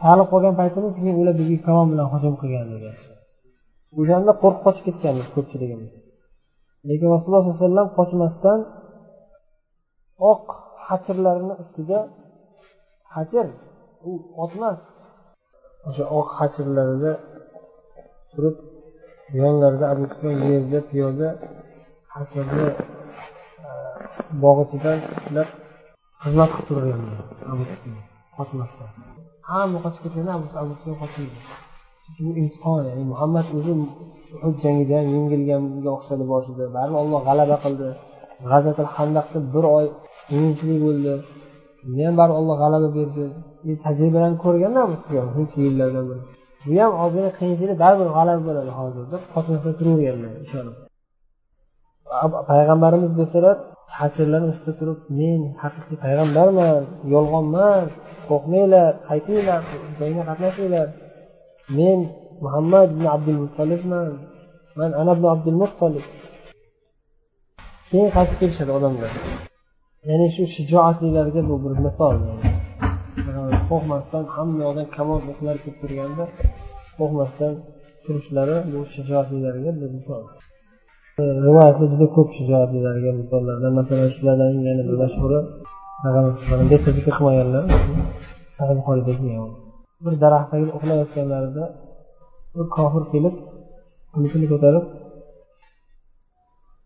Chalg'ib 0.00 0.28
qolgan 0.32 0.54
paytimiz 0.60 0.92
keyin 1.00 1.16
ular 1.22 1.34
bizga 1.40 1.58
kamon 1.66 1.86
bilan 1.92 2.06
hujum 2.12 2.34
qilgan 2.40 2.66
degan 2.74 2.96
o'shanda 4.00 4.32
qo'rqib 4.42 4.62
qochib 4.66 4.84
ketganmiz 4.88 5.26
ko'pchiligimiz. 5.34 5.92
Lekin 6.88 7.08
rasululloh 7.14 7.42
sollallohu 7.42 7.58
alayhi 7.58 7.66
vasallam 7.66 7.88
qochmasdan 7.98 8.60
oq 10.32 10.44
hachirlarini 10.86 11.54
ustida 11.62 11.98
hachir 13.14 13.46
u 14.08 14.12
otmas. 14.44 14.78
O'sha 15.88 16.04
oq 16.18 16.28
hachirlarida 16.38 17.12
turib 18.32 18.56
yonlarida 19.40 19.86
abu 19.92 20.04
yerda 20.52 20.78
piyoda 20.90 21.28
hachirni 22.14 22.66
e, 23.66 23.70
bog'ichidan 24.42 24.98
ushlab 25.16 25.48
xizmat 26.22 26.50
qilib 26.54 26.66
turganlar 26.68 27.18
abu 27.52 27.62
qochmasdan 28.36 28.90
hamma 29.50 29.78
qochib 29.84 30.02
ketganda 30.04 30.32
abu 30.62 30.72
sufyon 30.78 30.96
qochmaydi. 31.02 31.38
Chunki 32.04 32.20
bu 32.26 32.32
imtihon 32.40 32.80
ya'ni 32.88 33.04
muhammad 33.12 33.46
o'zi 33.56 33.72
uhud 34.36 34.56
jangida 34.64 34.94
ham 34.98 35.06
yengilganga 35.16 35.90
o'xshadi 35.96 36.24
boshida. 36.32 36.64
Baribir 36.76 36.98
olloh 37.02 37.20
g'alaba 37.28 37.56
qildi. 37.64 37.88
G'azatil 38.50 38.88
handaqda 38.96 39.38
bir 39.54 39.64
oy 39.76 39.86
qiyinchilik 40.28 40.78
bo'ldi. 40.86 41.12
Shunda 41.80 42.02
ham 42.08 42.14
baribir 42.20 42.38
olloh 42.40 42.56
g'alaba 42.62 42.88
berdi. 42.98 43.24
Tajribalarni 43.84 44.38
ko'rganda 44.44 44.80
bu 44.90 44.94
shuncha 45.34 45.58
yillardan 45.66 46.04
beri 46.10 46.22
bu 46.66 46.72
ham 46.82 46.92
ozgina 47.04 47.30
qiyinchilik 47.38 47.76
baribir 47.84 48.08
g'alaba 48.16 48.42
bo'ladi 48.48 48.72
hozir 48.78 49.04
deb 49.12 49.22
qochmasdan 49.34 49.74
turaverganlar 49.78 50.32
ishonib. 50.46 50.76
Payg'ambarimiz 52.50 53.12
bo'lsalar 53.20 53.56
hajrlarni 53.98 54.48
ustida 54.52 54.72
turib 54.80 54.98
men 55.18 55.40
haqiqiy 55.62 55.96
payg'ambarman 56.04 56.82
yolg'on 57.14 57.44
emas 57.50 57.88
qo'rqmanglar 58.28 58.90
qaytinglar 59.08 59.60
jangga 59.98 60.22
qatnashinglar. 60.30 60.86
Men 61.78 61.98
muhammad 62.44 62.88
ibn 62.94 63.04
abdul 63.14 63.38
muttolibman 63.44 64.08
man 64.78 64.90
ana 65.00 65.12
ibn 65.16 65.26
abdul 65.34 65.58
muttolib 65.62 66.06
keyin 67.90 68.10
qaytib 68.16 68.36
kelishadi 68.40 68.72
odamlar. 68.78 69.12
Ya'ni 70.08 70.28
shu 70.34 70.42
shijoatlilarga 70.54 71.40
bu 71.48 71.54
bir 71.64 71.74
misol. 71.86 72.16
Qo'rqmasdan 73.70 74.24
hamma 74.34 74.60
yoqdan 74.66 74.86
kamon 74.96 75.20
o'qlar 75.32 75.56
kelib 75.62 75.76
turganda 75.82 76.24
qo'rqmasdan 76.98 77.52
turishlari 78.04 78.56
bu 78.72 78.80
shijoatlilarga 78.94 79.70
bir 79.80 79.90
misol. 79.98 80.22
Rivoyatda 81.46 81.84
juda 81.92 82.06
ko'p 82.16 82.28
shijoatlilarga 82.38 83.10
misollardan 83.20 83.72
masalan 83.78 84.10
shulardan 84.16 84.52
yana 84.68 84.82
bir 84.88 84.96
mashhuri 85.02 85.40
payg'ambar 86.02 86.32
zikr 86.98 87.12
qilmaganlar 87.16 87.64
sahih 88.56 88.74
buxoriyda 88.78 89.12
kelgan 89.18 89.50
bir 90.04 90.14
daraxt 90.22 90.48
tagida 90.52 90.72
uxlayotganlarida 90.78 91.64
bir 92.56 92.66
kofir 92.76 93.04
kelib 93.12 93.34
qilichini 94.14 94.46
ko'tarib 94.52 94.84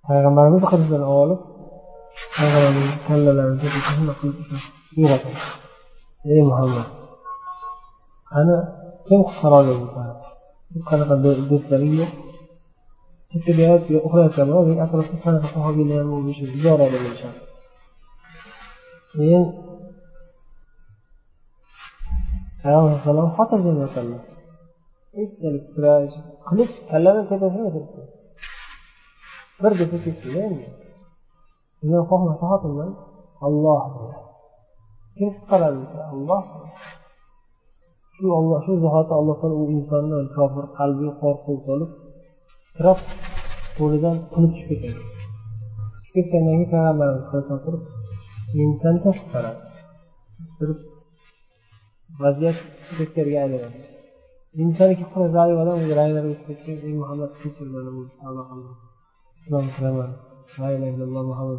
payg'ambarimiz 0.09 0.63
qilichdan 0.71 1.05
olib 1.21 1.41
payg'ambarimizni 2.37 2.97
kallalarini 3.09 3.59
uyg'otadi 4.99 5.39
ey 6.33 6.43
muhammad 6.51 6.89
qani 8.31 8.57
kim 9.07 9.21
qutqara 9.29 9.57
oladi 9.63 9.87
hech 10.73 10.87
qanaqa 10.91 11.15
do'stlaring 11.51 11.95
yo'q 12.01 12.13
chekkaga 13.31 13.67
uxlayotganman 14.07 14.61
lekin 14.67 14.83
atrofda 14.87 15.17
sanaqa 15.25 15.49
sahobiylar 15.55 15.99
ham 16.03 16.11
bo'lishadi 16.15 16.53
ziyorada 16.63 16.97
bo'lishadi 17.05 17.39
keyin 19.13 19.45
payg'ambar 22.61 22.89
alayhissalom 22.89 23.29
xotirjam 23.37 23.77
yotarlar 23.85 24.23
kechalik 25.15 25.65
kurash 25.75 26.15
qilich 26.49 26.75
kallani 26.91 27.23
tepasiga 27.31 27.69
turibdi 27.75 28.03
bir 29.63 29.73
desa 29.81 29.97
ketdida 30.05 30.41
endi 31.83 31.99
xohlasa 32.11 32.45
xotinman 32.53 32.91
olloh 33.47 33.83
kim 35.17 35.29
qutqaradi 35.35 35.83
olloh 36.15 36.43
shu 38.15 38.25
olloh 38.39 38.59
shu 38.67 38.73
zahoti 38.85 39.13
alloh 39.21 39.37
taolo 39.41 39.57
u 39.65 39.67
insonni 39.77 40.17
kofir 40.37 40.65
qalbiga 40.79 41.13
qo'rquv 41.23 41.59
solib 41.69 41.91
titrab 42.67 42.99
qo'lidan 43.79 44.17
qulib 44.33 44.53
tushib 44.57 44.69
ketadi. 44.73 45.01
Tushib 46.03 46.15
ketgandan 46.17 46.55
keyin 46.57 46.69
payg'ambarimiz 46.73 47.25
qo'lidan 47.31 47.59
turib 47.65 47.83
meni 48.57 48.75
sancha 48.83 49.11
qutqaradi 49.19 49.61
turib 50.59 50.79
vaziyat 52.23 52.57
teskariga 52.97 53.39
aylanadi. 53.45 53.79
Insoniki 54.65 55.05
qulay 55.13 55.31
zalim 55.37 55.57
odam 55.63 55.79
ranglari 55.99 56.29
o'chib 56.33 56.47
ketgan 56.49 56.77
ey 56.87 56.95
muhammad 57.03 57.31
kechir 57.41 57.67
mani 57.75 57.91
bu 57.97 58.03
islom 59.47 59.67
kiraman 59.75 60.11
la 60.61 60.69
ilaha 60.75 60.91
illalloh 60.93 61.25
muhammad 61.31 61.59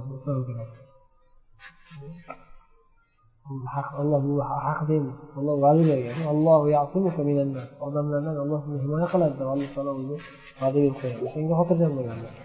الله 4.00 4.44
حقدين 4.60 5.16
الله 5.38 5.56
غالب 5.68 5.88
الله 6.32 6.70
يعصمك 6.70 7.20
من 7.20 7.42
الناس. 7.42 7.82
وضمن 7.82 8.14
الناس 8.18 8.38
الله 8.38 8.60
سبحانه 8.62 9.02
يقل 9.04 9.24
هذا 9.24 9.46
والله 9.46 9.68
عليه 9.78 10.18
هذه 10.60 10.88
الخير. 10.88 11.24
لكن 11.24 11.52
هو 11.52 11.64
كذب 11.64 11.92
من 11.92 12.12
الناس 12.12 12.38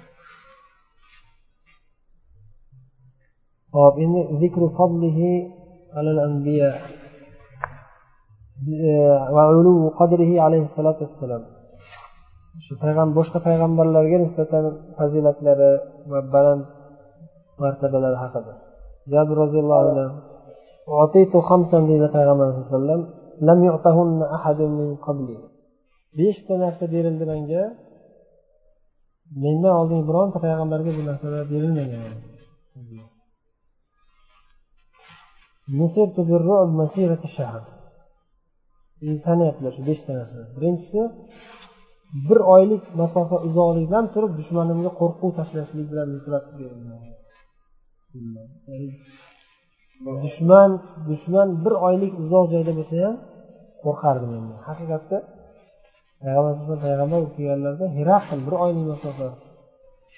طب 3.72 3.98
إن 3.98 4.14
ذكر 4.44 4.68
فضله 4.68 5.18
على 5.96 6.10
الأنبياء 6.10 6.80
آه، 8.62 9.32
وعلو 9.32 9.88
قدره 9.88 10.40
عليه 10.40 10.62
الصلاة 10.62 10.98
والسلام. 11.00 11.42
شو 12.60 12.76
فيغم 12.76 13.14
بوش 13.14 13.32
كفيغم 13.34 13.76
بالله 13.76 14.16
نسبة 14.16 14.52
فزيلة 14.98 15.36
لبلند 16.06 16.66
مرتبة 17.58 17.98
جابر 19.08 19.38
رضي 19.38 19.60
الله 19.60 19.90
عنه. 19.90 20.31
otitu 20.86 21.38
xamsan 21.48 21.82
deydi 21.90 22.06
payg'ambar 22.16 22.46
sallallohu 22.48 22.62
alayhi 22.62 22.70
vasallam 22.70 23.02
beshta 26.18 26.54
تا 26.62 26.84
berildi 26.94 27.24
menga 27.32 27.62
mendan 29.42 29.72
oldingi 29.80 30.04
bironta 30.10 30.38
payg'ambarga 30.44 30.90
bu 30.98 31.02
narsalar 31.08 31.42
berilmagan 31.52 32.00
sanayaptilar 39.26 39.72
shu 39.76 39.82
beshta 39.90 40.10
narsani 40.20 40.46
birinchisi 40.56 41.00
bir 42.28 42.38
oylik 42.54 42.82
masofa 43.00 43.36
uzoqlikdan 43.48 44.04
turib 44.14 44.32
dushmanimga 44.38 44.90
qo'rquv 45.00 45.30
tashlashlik 45.38 45.86
bilan 45.92 46.08
dushman 50.22 50.70
dushman 51.08 51.48
bir 51.64 51.74
oylik 51.86 52.12
uzoq 52.22 52.44
joyda 52.52 52.72
bo'lsa 52.78 52.94
ham 53.04 53.14
qo'rqardi 53.82 54.26
endi 54.38 54.54
haqiqatda 54.66 55.16
payg'ambar 56.20 56.50
alayhisalom 56.50 56.80
payg'ambar 56.86 57.18
bo'lib 57.20 57.32
kelganlarida 57.36 57.86
hiraql 57.98 58.38
bir 58.46 58.54
oylik 58.64 58.84
masofa 58.92 59.26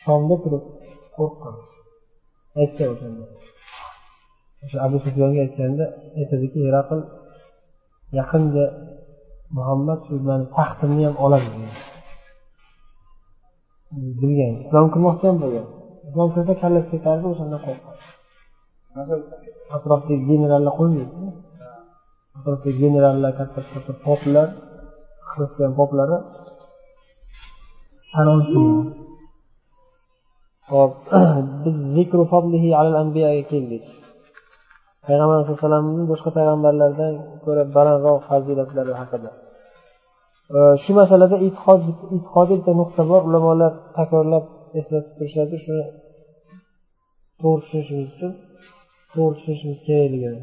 shomda 0.02 0.34
turib 0.44 0.64
qo'rqqan. 1.16 1.54
Aytgan 2.60 2.88
o'shanda 2.94 3.24
o'sha 4.64 4.78
abu 4.86 4.96
sufyonga 5.04 5.40
aytganda 5.46 5.84
aytadiki 6.20 6.58
hiraql 6.66 7.00
yaqinda 8.18 8.64
muhammad 9.56 9.98
shu 10.06 10.14
mani 10.28 10.46
taxtimni 10.56 11.02
ham 11.08 11.16
oladi 11.24 11.48
bilgan 14.20 14.52
islom 14.64 14.86
kirmoqchi 14.94 15.24
ham 15.28 15.36
bo'lgan. 15.44 15.66
Islom 16.06 16.28
kirsa 16.34 16.52
kallasi 16.62 16.88
ketardi 16.94 17.26
o'shandan 17.32 17.60
qo'rqqan 17.66 17.94
atrofdagi 19.76 20.24
generallar 20.30 20.72
qo'ymaydi. 20.78 21.16
Atrofdagi 22.38 22.78
generallar 22.84 23.30
katta 23.38 23.60
katta 23.72 23.92
poplar 24.06 24.48
xristian 25.30 25.72
poplari 25.78 26.16
tan 28.12 28.26
olishmaydi. 28.34 28.82
Hop 30.72 30.92
biz 31.64 31.76
zikru 31.96 32.24
fadlihi 32.32 32.68
alal 32.80 32.96
anbiyaga 33.02 33.42
keldik. 33.52 33.84
Payg'ambar 35.06 35.34
alayhi 35.36 35.54
vasallamni 35.56 36.04
boshqa 36.12 36.30
payg'ambarlardan 36.36 37.12
ko'ra 37.44 37.62
balandroq 37.76 38.18
fazilatlari 38.28 38.92
haqida. 39.00 39.30
Shu 40.82 40.90
masalada 41.00 41.36
e'tiqod 41.46 41.80
e'tiqodiy 42.14 42.56
bitta 42.60 42.72
nuqta 42.80 43.02
bor. 43.10 43.20
Ulamolar 43.28 43.72
takrorlab 43.98 44.44
eslatib 44.78 45.12
turishadi. 45.16 45.54
Shuni 45.64 45.84
to'g'ri 47.40 47.60
tushunishimiz 47.62 48.08
uchun. 48.14 48.32
To'g'ri 49.14 49.34
tushunishimiz 49.38 49.78
kerakligini 49.86 50.40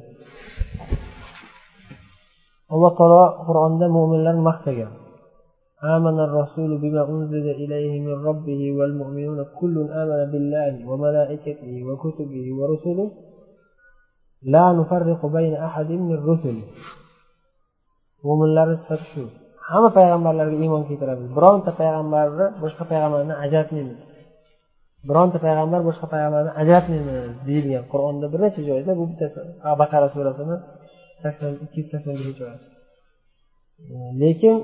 alloh 2.74 2.92
taolo 3.00 3.24
qur'onda 3.48 3.86
mo'minlarni 3.98 4.44
maqtagan 4.52 4.94
آمن 5.96 6.18
الرسول 6.28 6.72
بما 6.84 7.04
أنزل 7.14 7.46
إليه 7.62 7.94
من 8.08 8.26
ربه 8.30 8.62
والمؤمنون 8.78 9.40
كل 9.60 9.76
آمن 10.02 10.22
بالله 10.32 10.74
وملائكته 10.90 11.74
وكتبه 11.88 12.46
ورسله 12.60 13.08
لا 14.54 14.66
نفرق 14.80 15.22
بين 15.38 15.54
أحد 15.68 15.90
من 16.10 16.18
رسله 16.32 16.68
mo'minlarni 18.26 18.78
sifati 18.82 19.06
shu 19.14 19.24
hamma 19.70 19.90
payg'ambarlarga 19.98 20.58
iymon 20.64 20.84
keltiramiz 20.90 21.28
bironta 21.38 21.72
payg'ambarni 21.82 22.46
boshqa 22.64 22.84
payg'ambarni 22.92 23.34
ajratmaymiz 23.46 24.00
bironta 25.10 25.38
payg'ambar 25.46 25.82
boshqa 25.90 26.06
payg'ambardan 26.14 26.54
ajratmaymiz 26.62 27.16
deyilgan 27.48 27.84
qur'onda 27.92 28.26
bir 28.34 28.40
necha 28.46 28.62
joyda 28.70 28.92
bu 29.00 29.04
bittasi 29.12 29.40
baqara 29.82 30.08
surasini 30.16 30.56
sakson 31.24 31.52
ikki 31.66 31.78
yuz 31.82 31.90
sakson 31.94 32.14
birinchi 32.20 32.42
oyat 32.48 32.62
lekin 34.22 34.56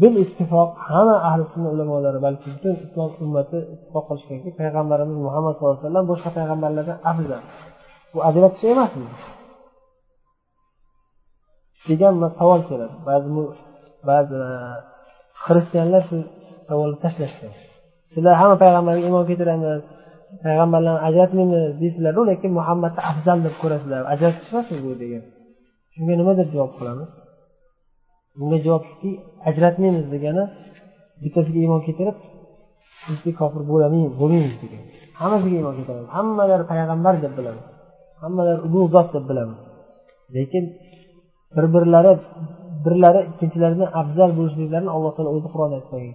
bil 0.00 0.14
ittifoq 0.24 0.70
hamma 0.88 1.16
ahli 1.28 1.44
sunna 1.52 1.68
ulamolari 1.74 2.18
balki 2.26 2.46
butun 2.54 2.74
islom 2.84 3.10
ummati 3.24 3.58
ittifoq 3.74 4.04
qilishganki 4.08 4.50
payg'ambarimiz 4.60 5.18
muhammad 5.26 5.52
sallallohu 5.54 5.76
alayhi 5.76 5.86
vasallam 5.88 6.06
boshqa 6.12 6.30
payg'ambarlardan 6.38 6.98
afzal. 7.10 7.42
Bu 8.12 8.18
ajratish 8.28 8.64
emasmi? 8.72 9.08
Degan 11.88 12.14
savol 12.38 12.60
keladi. 12.68 12.96
Ba'zi 13.08 13.28
ba'zi 14.10 14.36
e, 14.48 14.50
xristianlar 15.44 16.02
shu 16.08 16.18
savolni 16.68 16.98
tashlashdi. 17.04 17.46
Sizlar 18.12 18.34
hamma 18.40 18.56
payg'ambarga 18.62 19.02
iymon 19.08 19.24
keltiramiz 19.30 19.82
payg'ambarlarni 20.44 21.00
ajratmaymiz 21.08 21.62
deysizlaru 21.80 22.20
lekin 22.30 22.50
muhammadni 22.58 23.00
afzal 23.10 23.38
deb 23.46 23.54
ko'rasizlar. 23.62 24.00
Ajratish 24.12 24.48
emasmi 24.52 24.78
bu 24.84 24.90
degan 25.02 25.22
shunga 25.94 26.14
nima 26.20 26.32
deb 26.40 26.48
javob 26.54 26.72
qilamiz? 26.78 27.10
Bunga 28.38 28.58
javob 28.66 28.84
shuki 28.90 29.10
ajratmaymiz 29.48 30.06
degani 30.14 30.44
bittasiga 31.22 31.58
iymon 31.64 31.80
keltirib 31.86 32.16
ikkinchisiga 32.98 33.36
kofir 33.40 33.62
bo'lmaymiz 33.70 34.56
degan 34.64 34.82
hammasiga 35.20 35.56
iymon 35.60 35.74
keltiramiz. 35.78 36.08
Hammalari 36.16 36.64
payg'ambar 36.72 37.14
deb 37.24 37.32
bilamiz. 37.38 37.66
Hammalari 38.22 38.60
ulug' 38.66 38.90
zot 38.94 39.08
deb 39.14 39.24
bilamiz. 39.30 39.60
Lekin 40.36 40.64
bir 41.54 41.66
birlari 41.74 42.12
birlari 42.84 43.20
ikkinchilaridan 43.30 43.88
afzal 44.00 44.30
bo'lishliklarini 44.38 44.90
alloh 44.96 45.12
taolo 45.16 45.30
o'zi 45.36 45.48
qur'onda 45.52 45.74
aytib 45.78 45.90
qo'ygan. 45.92 46.14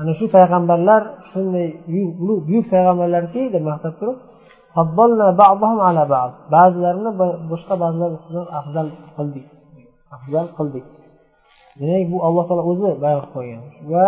Ana 0.00 0.12
shu 0.18 0.26
payg'ambarlar 0.36 1.02
shunday 1.30 1.68
ulug' 2.22 2.42
buyuk 2.48 2.66
payg'ambarlarki 2.74 3.42
deb 3.54 3.62
maqtab 3.70 3.94
turib 4.00 4.18
ba'zilarini 6.54 7.10
boshqa 7.50 7.74
ba'zilar 7.82 8.10
ustidan 8.16 8.46
afzal 8.58 8.86
qildik. 9.16 9.46
Afzal 10.16 10.46
qildik. 10.58 10.84
Demak 11.78 12.04
bu 12.12 12.16
alloh 12.26 12.44
taolo 12.48 12.62
o'zi 12.72 12.90
bayon 13.02 13.20
qilib 13.20 13.32
qo'ygan. 13.36 13.60
Va 13.92 14.06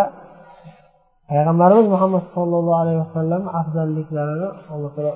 payg'ambarimiz 1.31 1.87
muhammad 1.95 2.25
sollallohu 2.37 2.79
alayhi 2.83 3.01
vasallam 3.05 3.43
afzalliklarini 3.61 4.49
alloh 4.73 4.91
taolo 4.97 5.13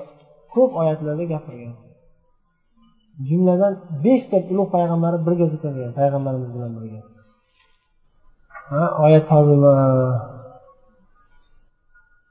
ko'p 0.53 0.71
oyatlarda 0.81 1.25
gapirgan. 1.33 1.75
Jumladan 3.27 3.73
beshta 4.05 4.37
ulug' 4.53 4.71
payg'ambari 4.75 5.17
birga 5.27 5.45
zikrilgan 5.53 5.91
payg'ambarimiz 5.99 6.49
bilan 6.55 6.71
birga. 6.77 6.99
Oyat 9.05 9.25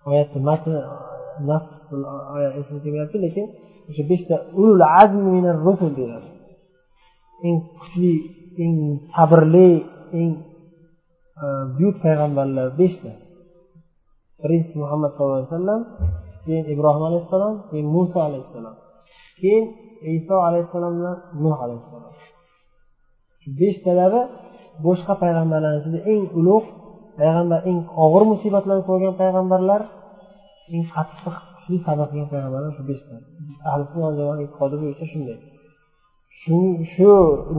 oyatni 0.09 0.41
matni 0.49 0.77
nas 1.49 1.67
oyat 2.35 2.53
esimga 2.61 2.81
kelmayapti 2.85 3.19
lekin 3.25 3.47
o'sha 3.89 4.03
beshta 4.11 4.35
ulul 4.59 4.83
azmi 5.03 5.39
rusul 5.67 5.91
deyiladi. 5.99 6.29
Eng 7.47 7.57
kuchli 7.79 8.13
eng 8.63 8.75
sabrli 9.13 9.71
eng 10.19 10.31
e, 11.43 11.45
buyuk 11.75 11.97
payg'ambarlar 12.05 12.67
beshta. 12.81 13.13
Birinchisi 14.41 14.77
muhammad 14.83 15.11
sallallohu 15.13 15.39
alayhi 15.41 15.55
vasallam 15.55 15.83
keyin 16.45 16.65
ibrohim 16.75 17.05
alayhissalom 17.09 17.55
keyin 17.69 17.87
muso 17.95 18.19
alayhissalom. 18.29 18.77
Keyin 19.41 19.65
iso 20.19 20.35
alayhissalom 20.49 20.93
bilan 20.99 21.17
nuh 21.45 21.57
alayhissalom. 21.65 22.15
Shu 23.43 23.49
beshtalari 23.61 24.21
boshqa 24.87 25.13
payg'ambarlarni 25.23 25.79
ichida 25.83 25.99
eng 26.13 26.23
ulug' 26.39 26.69
payg'ambar 27.19 27.59
eng 27.71 27.79
og'ir 28.05 28.23
musibatlarni 28.33 28.85
ko'rgan 28.91 29.15
payg'ambarlar 29.23 29.81
eng 30.75 30.85
qattiq 30.95 31.35
kuchli 31.55 31.77
sabr 31.87 32.05
qilgan 32.11 32.29
payg'ambarlar 32.35 32.71
shu 32.77 32.83
beshta 32.91 33.15
ahli 33.71 33.83
jamoat 34.19 34.39
e'tiqodi 34.45 34.77
bo'yicha 34.83 35.05
shunday. 35.13 35.39
Shu 36.41 36.57
shu 36.93 37.11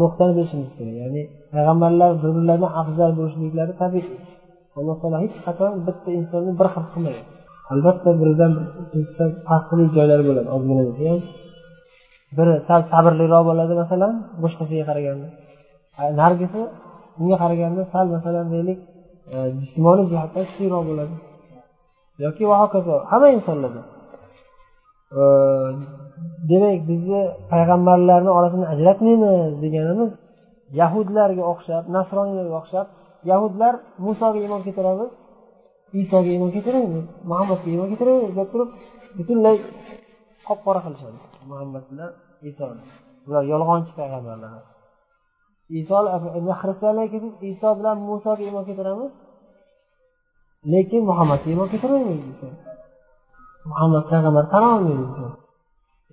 nuqtani 0.02 0.32
bilishimiz 0.38 0.72
kerak. 0.78 0.96
Ya'ni 1.04 1.22
payg'ambarlar 1.54 2.10
bir 2.22 2.32
birlaridan 2.38 2.72
afzal 2.82 3.12
bo'lishliklari 3.20 3.74
tabiiy. 3.82 4.08
Alloh 4.78 4.96
taolo 5.02 5.18
hech 5.24 5.38
qachon 5.46 5.72
bitta 5.88 6.10
insonni 6.20 6.52
bir 6.60 6.68
xil 6.74 6.86
qilmagan 6.94 7.26
albatta 7.72 8.10
biridan 8.20 8.52
farqli 9.48 9.84
joylari 9.96 10.24
bo'ladi 10.30 10.50
ozgina 10.56 10.84
bo'lsa 10.88 11.04
ham 11.12 11.22
biri 12.38 12.54
sal 12.68 12.82
sabrliroq 12.92 13.44
bo'ladi 13.50 13.74
masalan 13.82 14.14
boshqasiga 14.44 14.84
qaraganda. 14.90 15.28
Narigisi 16.22 16.62
unga 17.22 17.36
qaraganda 17.44 17.82
sal 17.94 18.06
masalan 18.16 18.46
deylik 18.54 18.80
e, 19.34 19.36
jismoniy 19.62 20.06
jihatdan 20.12 20.44
kuchliroq 20.50 20.84
bo'ladi. 20.90 21.16
Yoki 22.24 22.44
va 22.50 22.56
hokazo 22.64 22.96
hamma 23.12 23.28
insonlarda. 23.38 23.82
E, 25.20 25.22
demak 26.50 26.80
bizni 26.90 27.22
payg'ambarlarni 27.52 28.32
orasidan 28.38 28.68
ajratmaymiz 28.74 29.52
deganimiz 29.64 30.12
yahudlarga 30.82 31.44
o'xshab 31.52 31.84
nasroniylarga 31.96 32.56
o'xshab 32.62 32.88
yahudlar 33.32 33.74
musoga 34.06 34.38
iymon 34.44 34.62
keltiramiz 34.66 35.12
isoga 36.02 36.30
iymon 36.36 36.50
keltiramiz 36.56 37.04
muhammadga 37.30 37.68
iymon 37.74 37.88
keltiramiz 37.92 38.30
deb 38.40 38.48
turib 38.54 38.70
butunlay 39.18 39.58
qop 40.48 40.60
qora 40.66 40.82
qilishadi. 40.86 41.20
Muhammad 41.50 41.84
bilan 41.92 42.12
isoni 42.50 42.84
bular 43.26 43.44
yolg'onchi 43.54 43.92
payg'ambarlar. 44.00 44.52
Iso 45.80 45.98
xristianlarga 46.62 47.10
kelsak 47.14 47.34
iso 47.52 47.70
bilan 47.80 47.96
musoga 48.10 48.44
iymon 48.48 48.64
keltiramiz. 48.68 49.12
Lekin 50.74 51.02
muhammadga 51.10 51.48
iymon 51.52 51.68
keltirmaymiz 51.72 52.40
muhammad 53.70 54.04
payg'ambar 54.12 54.44
tan 54.54 54.64
olmaymiz 54.74 55.18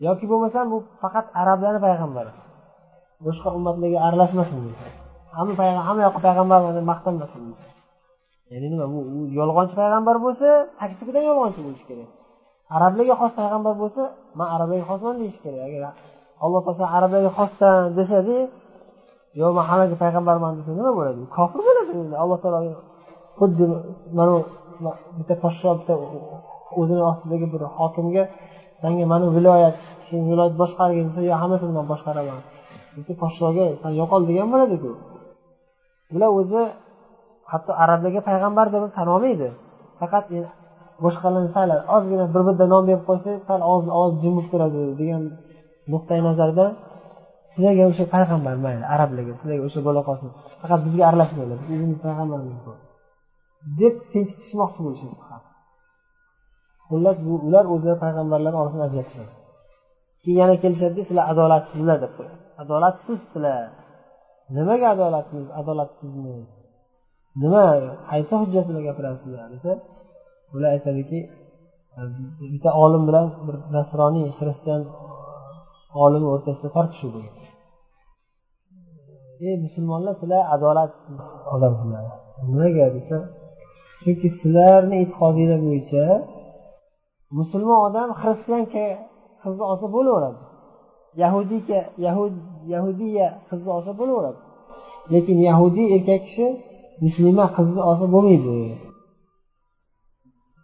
yoki 0.07 0.25
bo'lmasam 0.31 0.65
bu 0.73 0.79
faqat 1.03 1.27
arablarni 1.41 1.81
payg'ambari. 1.87 2.33
Boshqa 3.27 3.49
ummatlarga 3.59 3.99
aralashmasin 4.07 4.59
hamma 5.37 5.53
hamma 5.89 6.03
yoqqa 6.07 6.21
payg'ambar 6.27 6.61
maqtanmasin 6.93 7.43
ya'ni 8.53 8.67
nima 8.73 8.87
bu 8.93 8.99
yolg'onchi 9.39 9.75
payg'ambar 9.81 10.17
bo'lsa 10.25 10.49
tag 10.81 10.91
yolg'onchi 11.31 11.61
bo'lishi 11.67 11.85
kerak. 11.91 12.11
Arablarga 12.77 13.15
xos 13.21 13.33
payg'ambar 13.39 13.75
bo'lsa 13.83 14.03
man 14.39 14.49
arablarga 14.55 14.85
xosman 14.91 15.15
deyish 15.21 15.39
kerak. 15.45 15.63
Agar 15.69 15.83
alloh 16.45 16.61
taolo 16.67 16.87
arablarga 16.99 17.31
xossan 17.39 17.77
desada 17.99 18.39
yo 19.41 19.47
man 19.57 19.65
hammaga 19.71 19.97
payg'ambarman 20.03 20.53
desa 20.59 20.71
nima 20.79 20.93
bo'ladi? 20.99 21.21
Kofir 21.37 21.61
bo'ladi 21.69 21.93
alloh 22.23 22.39
taolo 22.43 22.59
xuddi 23.39 23.65
mana 24.19 24.35
bitta 25.17 25.35
podsho 25.43 25.69
bitta 25.79 25.95
o'zini 26.81 27.03
ostidagi 27.11 27.47
bir 27.55 27.63
hokimga 27.79 28.25
sanga 28.81 29.05
mana 29.13 29.27
viloyat 29.37 29.77
shu 30.07 30.15
viloyat 30.31 30.55
boshqargin 30.63 31.05
desa 31.09 31.21
yo 31.31 31.35
hammasini 31.43 31.73
man 31.79 31.87
boshqaraman 31.93 32.41
desa 32.97 33.13
podshoga 33.23 33.67
san 33.83 33.93
yo'qol 34.01 34.23
degan 34.31 34.49
bo'ladiku. 34.53 34.91
Bular 36.13 36.31
o'zi 36.41 36.63
hatto 37.53 37.73
arablarga 37.83 38.21
payg'ambar 38.29 38.67
deb 38.75 38.83
tan 38.97 39.07
olmaydi. 39.15 39.49
Faqat 40.01 40.25
boshqalarni 41.05 41.51
sal 41.57 41.71
ozgina 41.97 42.25
bir 42.35 42.43
birda 42.47 42.65
nom 42.73 42.83
berib 42.89 43.05
qo'ysangiz 43.09 43.43
sal 43.49 43.61
oz 43.73 43.85
og'iz 43.99 44.15
jim 44.23 44.33
bo'lib 44.37 44.49
turadi 44.53 44.81
degan 45.01 45.23
nuqtai 45.93 46.21
nazardan 46.29 46.71
sizlarga 47.53 47.85
o'sha 47.91 48.05
payg'ambar 48.15 48.57
mayli 48.65 48.85
arablarga 48.95 49.33
sizlarga 49.41 49.65
o'sha 49.69 49.81
bo'la 49.87 50.03
qolsin. 50.09 50.29
Faqat 50.63 50.81
bizga 50.87 51.03
aralashmanglar 51.11 51.57
biz 51.63 51.69
o'zimiz 51.75 51.99
payg'ambarmiz 52.07 52.57
deb 53.81 53.95
tinchitishmoqchi 54.13 54.81
bo'lishadi 54.87 55.17
xullas 56.89 57.17
bu 57.27 57.33
ular 57.47 57.65
o'zlari 57.75 57.99
payg'ambarlarni 58.05 58.59
orasini 58.63 58.83
ajratishadi 58.89 59.33
keyin 60.23 60.39
yana 60.43 60.55
kelishadida 60.63 61.03
sizlar 61.09 61.25
adolatsizlar 61.33 61.99
deb 62.05 62.13
qo'yadi. 62.17 62.39
Adolatsizsizlar 62.63 63.63
nimaga 64.57 64.87
adolatsiz 64.95 65.45
adolatsizmiz? 65.61 66.47
Nima 67.43 67.65
qaysi 68.11 68.35
hujjat 68.41 68.65
bilan 68.69 68.83
gapirasizlar 68.89 69.47
desa 69.55 69.73
ular 70.55 70.71
aytadiki 70.77 71.19
bitta 72.53 72.71
olim 72.85 73.03
bilan 73.09 73.27
bir 73.47 73.57
nasroniy 73.77 74.27
xristian 74.39 74.83
e, 74.83 74.89
olimi 76.05 76.27
o'rtasida 76.35 76.69
tortishuv 76.77 77.11
bo'lgan. 77.15 77.37
Ey 79.47 79.55
musulmonlar 79.65 80.15
sizlar 80.21 80.43
adolatsiz 80.55 81.25
odamsizlar 81.55 82.05
nimaga 82.49 82.87
desa 82.97 83.17
chunki 84.03 84.29
sizlarni 84.41 84.97
e'tiqodinglar 85.03 85.61
bo'yicha 85.69 86.05
musulmon 87.39 87.81
odam 87.89 88.09
xristian 88.21 88.65
qizni 89.43 89.65
olsa 89.71 89.87
bo'laveradi. 89.97 90.41
Yahudiyka 91.23 91.79
yahud 92.07 92.35
yahudiya 92.75 93.27
qizni 93.49 93.71
olsa 93.77 93.93
bo'laveradi. 94.01 94.41
Lekin 95.13 95.39
yahudiy 95.49 95.87
erkak 95.97 96.21
kishi 96.27 96.47
muslima 97.05 97.47
qizni 97.57 97.81
olsa 97.89 98.07
bo'lmaydi. 98.15 98.57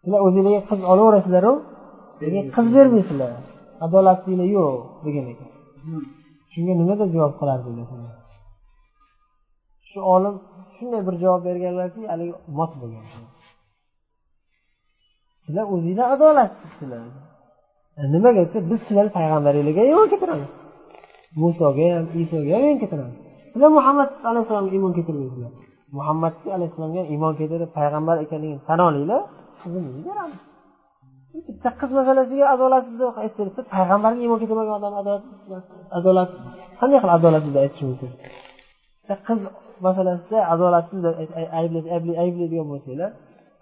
Sizlar 0.06 0.20
o'zinglarga 0.26 0.62
qiz 0.70 0.80
olaverasizlaru? 0.92 1.52
Lekin 2.22 2.44
qiz 2.56 2.66
bermaysizlar. 2.76 3.32
Adolatinglar 3.84 4.48
yo'q 4.56 4.74
degan 5.04 5.24
ekan. 5.32 5.50
Shunga 6.52 6.72
nima 6.80 6.94
deb 7.00 7.08
javob 7.16 7.34
qilardinglar 7.40 7.86
shu 9.96 10.02
olim 10.14 10.34
shunday 10.76 11.00
bir 11.06 11.14
javob 11.22 11.42
berganlarki 11.48 12.02
haligi 12.12 12.34
mot 12.58 12.72
bo'lgan. 12.80 13.04
Sizlar 15.44 15.64
o'zinglar 15.74 16.06
adolatsizsizlar. 16.14 17.02
Nimaga 18.14 18.40
desa 18.46 18.58
biz 18.70 18.80
sizlarni 18.86 19.12
payg'ambaringlarga 19.18 19.82
iymon 19.90 20.08
keltiramiz. 20.12 20.50
Musoga 21.42 21.86
ham 21.94 22.04
isoga 22.22 22.52
ham 22.56 22.62
iymon 22.66 22.80
keltiramiz. 22.82 23.16
Sizlar 23.52 23.70
muhammad 23.78 24.10
alayhissalomga 24.30 24.72
iymon 24.76 24.92
keltirmaysizlar. 24.96 25.52
Muhammad 25.98 26.34
alayhissalomga 26.56 27.02
iymon 27.12 27.34
keltirib 27.38 27.70
payg'ambar 27.78 28.16
ekanligini 28.24 28.60
tan 28.68 28.80
olinglar 28.88 29.22
qizimizni 29.66 30.02
beramiz 30.08 30.40
bitta 31.48 31.70
qiz 31.80 31.90
masalasiga 31.98 32.44
adolatsiz 32.54 32.96
deb 33.00 33.16
aytsangiz 33.24 33.52
payg'ambarga 33.74 34.20
iymon 34.24 34.38
keltirmagan 34.42 34.74
odam 34.80 34.92
adolat 35.98 36.30
qanday 36.80 36.98
qilib 37.02 37.14
adolatsiz 37.18 37.50
deb 37.54 37.62
aytish 37.64 37.82
mumkin? 37.88 38.10
Qiz 39.28 39.40
masalasida 39.86 40.38
adolatsiz 40.54 40.98
deb 41.06 41.14
ayblaydigan 42.22 42.66
bo'lsanglar 42.72 43.10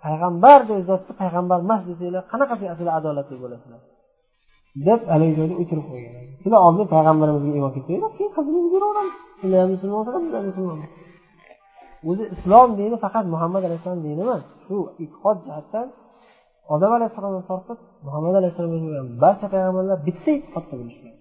payg'ambardek 0.05 0.81
zotni 0.91 1.13
payg'ambar 1.23 1.59
emas 1.65 1.81
desanglar 1.89 2.23
qanaqa 2.33 2.55
sizlar 2.61 2.95
adolatli 3.01 3.37
bo'lasizlar? 3.45 3.81
Deb 4.89 5.01
haligi 5.13 5.35
joyda 5.39 5.55
o'chirib 5.63 5.87
qo'ygan. 5.91 6.13
Sizlar 6.43 6.61
oldin 6.69 6.87
payg'ambarimizga 6.95 7.51
iymon 7.59 7.73
keltiringlar 7.77 8.11
keyin 8.19 8.33
qizimizni 8.37 8.71
beraveramiz 8.75 9.15
sizlar 9.41 9.59
ham 9.63 9.71
musulmon 9.75 10.03
bo'lsalar 10.07 10.45
musulmonmiz. 10.51 10.91
O'zi 12.09 12.25
islom 12.37 12.69
dini 12.81 12.97
faqat 13.05 13.25
muhammad 13.35 13.63
alayhissalom 13.69 14.01
dini 14.07 14.21
emas. 14.27 14.45
Shu 14.67 14.77
e'tiqod 15.03 15.39
jihatdan 15.47 15.87
odam 16.75 16.93
alayhissalomdan 16.97 17.45
tortib 17.51 17.79
muhammad 18.07 18.35
alayhissalomga 18.41 18.79
bo'lgan 18.85 19.07
barcha 19.23 19.47
payg'ambarlar 19.55 19.99
bitta 20.09 20.31
e'tiqodda 20.39 20.75
bo'lishgan 20.81 21.15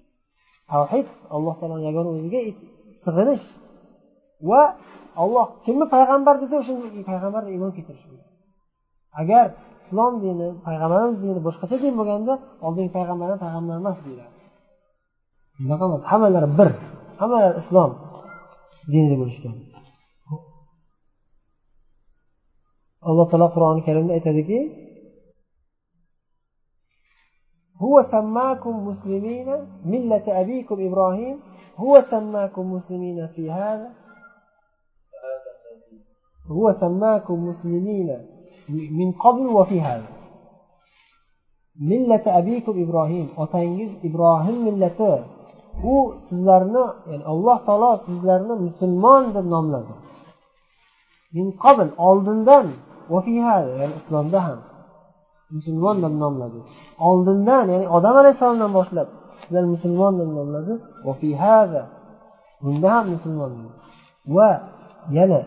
tavhid 0.71 1.07
alloh 1.35 1.53
taoloni 1.59 1.83
yagona 1.89 2.09
o'ziga 2.15 2.39
e-, 2.49 2.57
sig'inish 3.03 3.45
va 4.49 4.61
olloh 5.23 5.47
kimni 5.65 5.85
payg'ambar 5.95 6.35
desa 6.41 6.55
o'sha 6.61 6.73
payg'ambarga 7.11 7.49
iymon 7.55 7.71
keltirish 7.77 8.05
agar 9.21 9.45
islom 9.83 10.13
dini 10.25 10.47
payg'ambarimiz 10.67 11.17
dini 11.25 11.39
boshqacha 11.47 11.75
din 11.83 11.93
bo'lganda 11.99 12.33
oldingi 12.65 12.91
payg'ambarlar 12.97 13.37
payg'ambar 13.45 13.75
emas 13.81 13.97
deyiladi. 14.05 14.35
Unaqa 15.63 15.83
emas 15.89 16.03
hammalari 16.11 16.49
bir 16.59 16.69
hammalari 17.21 17.55
islom 17.61 17.91
dinida 18.91 19.15
bo'lishgan 19.21 19.55
alloh 23.07 23.25
taolo 23.29 23.47
qur'oni 23.55 23.81
karimda 23.87 24.13
aytadiki 24.17 24.59
هو 27.83 27.95
سماكم 28.11 28.87
مسلمين 28.87 29.47
ملة 29.85 30.25
أبيكم 30.41 30.77
إبراهيم 30.87 31.39
هو 31.77 31.93
سماكم 32.11 32.73
مسلمين 32.73 33.27
في 33.27 33.51
هذا 33.51 33.89
هو 36.47 36.75
سماكم 36.79 37.47
مسلمين 37.49 38.09
من 38.69 39.11
قبل 39.11 39.47
وفي 39.47 39.81
هذا 39.81 40.07
ملة 41.79 42.23
أبيكم 42.39 42.73
إبراهيم 42.83 43.27
otangiz 43.37 43.91
ibrohim 44.03 44.57
millati 44.63 45.13
u 45.83 46.13
sizlarni 46.29 46.83
ya'ni 47.09 47.25
alloh 47.33 47.57
taolo 47.65 47.91
sizlarni 48.05 48.53
musulmon 48.65 49.23
deb 49.35 49.45
nomladi 49.53 49.93
min 51.35 51.47
ya'ni 53.79 53.95
islomda 54.01 54.39
ham. 54.47 54.59
Musulmon 55.55 55.97
deb 56.03 56.13
nomladi. 56.23 56.59
Oldindan 57.07 57.65
ya'ni 57.73 57.87
odam 57.97 58.15
alayhissalomdan 58.21 58.71
boshlab 58.77 59.07
sizlar 59.41 59.63
musulmon 59.73 60.13
deb 60.21 60.29
nomladi. 60.37 60.73
Bunda 62.63 62.87
ham 62.95 63.05
musulmon 63.15 63.51
va 64.35 64.49
yana 65.17 65.41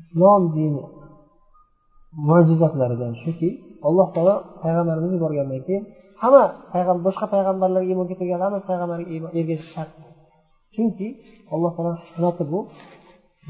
islom 0.00 0.42
dini 0.56 0.82
mo'jizotlaridan 2.28 3.12
shuki 3.22 3.50
alloh 3.88 4.08
taolo 4.14 4.34
payg'ambarimiz 4.62 5.10
yuborgandan 5.16 5.60
keyin 5.66 5.84
hamma 6.22 6.44
payg'ambar 6.72 7.02
boshqa 7.08 7.26
payg'ambarlarga 7.34 7.88
iymon 7.92 8.06
keltirgan 8.10 8.40
hammasi 8.44 8.64
payg'ambarga 8.70 9.04
ergashish 9.38 9.70
shart. 9.74 9.92
Chunki 10.74 11.08
alloh 11.54 11.70
taoloni 11.76 11.98
hikmati 12.06 12.42
bu. 12.52 12.58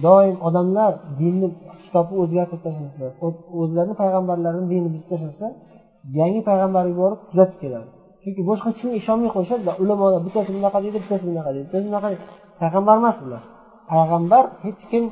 Doim 0.06 0.36
odamlar 0.48 0.92
dinni 1.20 1.48
kitobni 1.84 2.16
o'zgartirib 2.22 2.62
tashlasa 2.66 3.06
o'zlarini 3.60 3.94
payg'ambarlarini 4.02 4.66
dinini 4.72 4.90
buzib 4.94 5.08
tashlasa 5.12 5.46
yangi 6.18 6.40
payg'ambar 6.48 6.84
yuborib 6.92 7.20
tuzatib 7.30 7.58
keladi. 7.62 7.88
Chunki 8.22 8.42
boshqa 8.50 8.66
hech 8.70 8.78
kimga 8.80 8.96
ishonmay 9.02 9.30
qo'yishadi 9.36 9.62
ulamolar 9.82 10.20
bittasi 10.26 10.50
bunaqa 10.56 10.78
deydi 10.84 10.98
bittasi 11.02 11.24
bunaqa 11.30 11.50
deydi 11.54 11.66
bittasi 11.66 11.84
bunaqa 11.88 12.08
deydi. 12.12 12.24
Payg'ambar 12.60 12.94
emas 13.02 13.16
ular. 13.26 13.42
Payg'ambar 13.92 14.44
hech 14.64 14.82
kim 14.90 15.04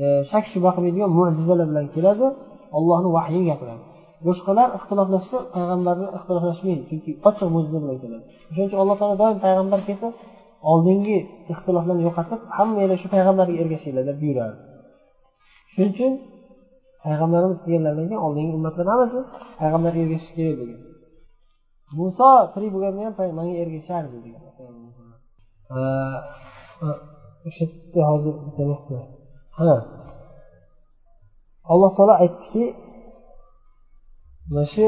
e, 0.00 0.04
shak 0.30 0.44
shubha 0.52 0.70
qilmaydigan 0.74 1.10
mo'jizalar 1.18 1.66
bilan 1.70 1.86
keladi 1.94 2.26
ollohni 2.78 3.08
vahyin 3.16 3.44
gapiradi. 3.50 3.82
Boshqalar 4.26 4.68
ixtiloflashsa 4.78 5.36
payg'ambarlar 5.54 6.08
ixtiloflashmaydi 6.18 6.82
chunki 6.90 7.10
ochiq 7.28 7.48
mo'jiza 7.54 7.78
bilan 7.84 7.96
keladi. 8.02 8.24
O'shaning 8.48 8.68
uchun 8.68 8.78
alloh 8.82 8.96
taolo 9.00 9.14
doim 9.22 9.38
payg'ambar 9.44 9.80
kelsa 9.88 10.08
oldingi 10.70 11.16
ixtiloflarni 11.52 12.02
yo'qotib 12.08 12.40
hammanglar 12.56 12.98
shu 13.02 13.08
payg'ambarga 13.14 13.56
ergashinglar 13.62 14.04
deb 14.10 14.16
buyuradi. 14.22 14.56
Shuning 15.72 15.92
uchun 15.94 16.12
payg'ambarimiz 17.04 17.58
deganlaridan 17.64 18.06
keyin 18.10 18.22
oldingi 18.26 18.52
ummatlar 18.58 18.86
hammasi 18.92 19.18
payg'ambarga 19.60 20.00
ergashishi 20.04 20.32
kerak 20.38 20.56
degan. 20.60 20.80
Muso 21.98 22.28
tirik 22.52 22.70
bo'lganda 22.74 23.00
ham 23.06 23.14
manga 23.38 23.54
ergashardi 23.64 24.18
degan 24.26 24.42
o'sha 27.46 27.64
yerda 27.64 28.02
hozir 28.10 28.34
ha. 29.58 29.72
Alloh 31.72 31.90
taolo 31.96 32.14
aytdiki 32.24 32.64
mana 34.52 34.66
shu 34.74 34.86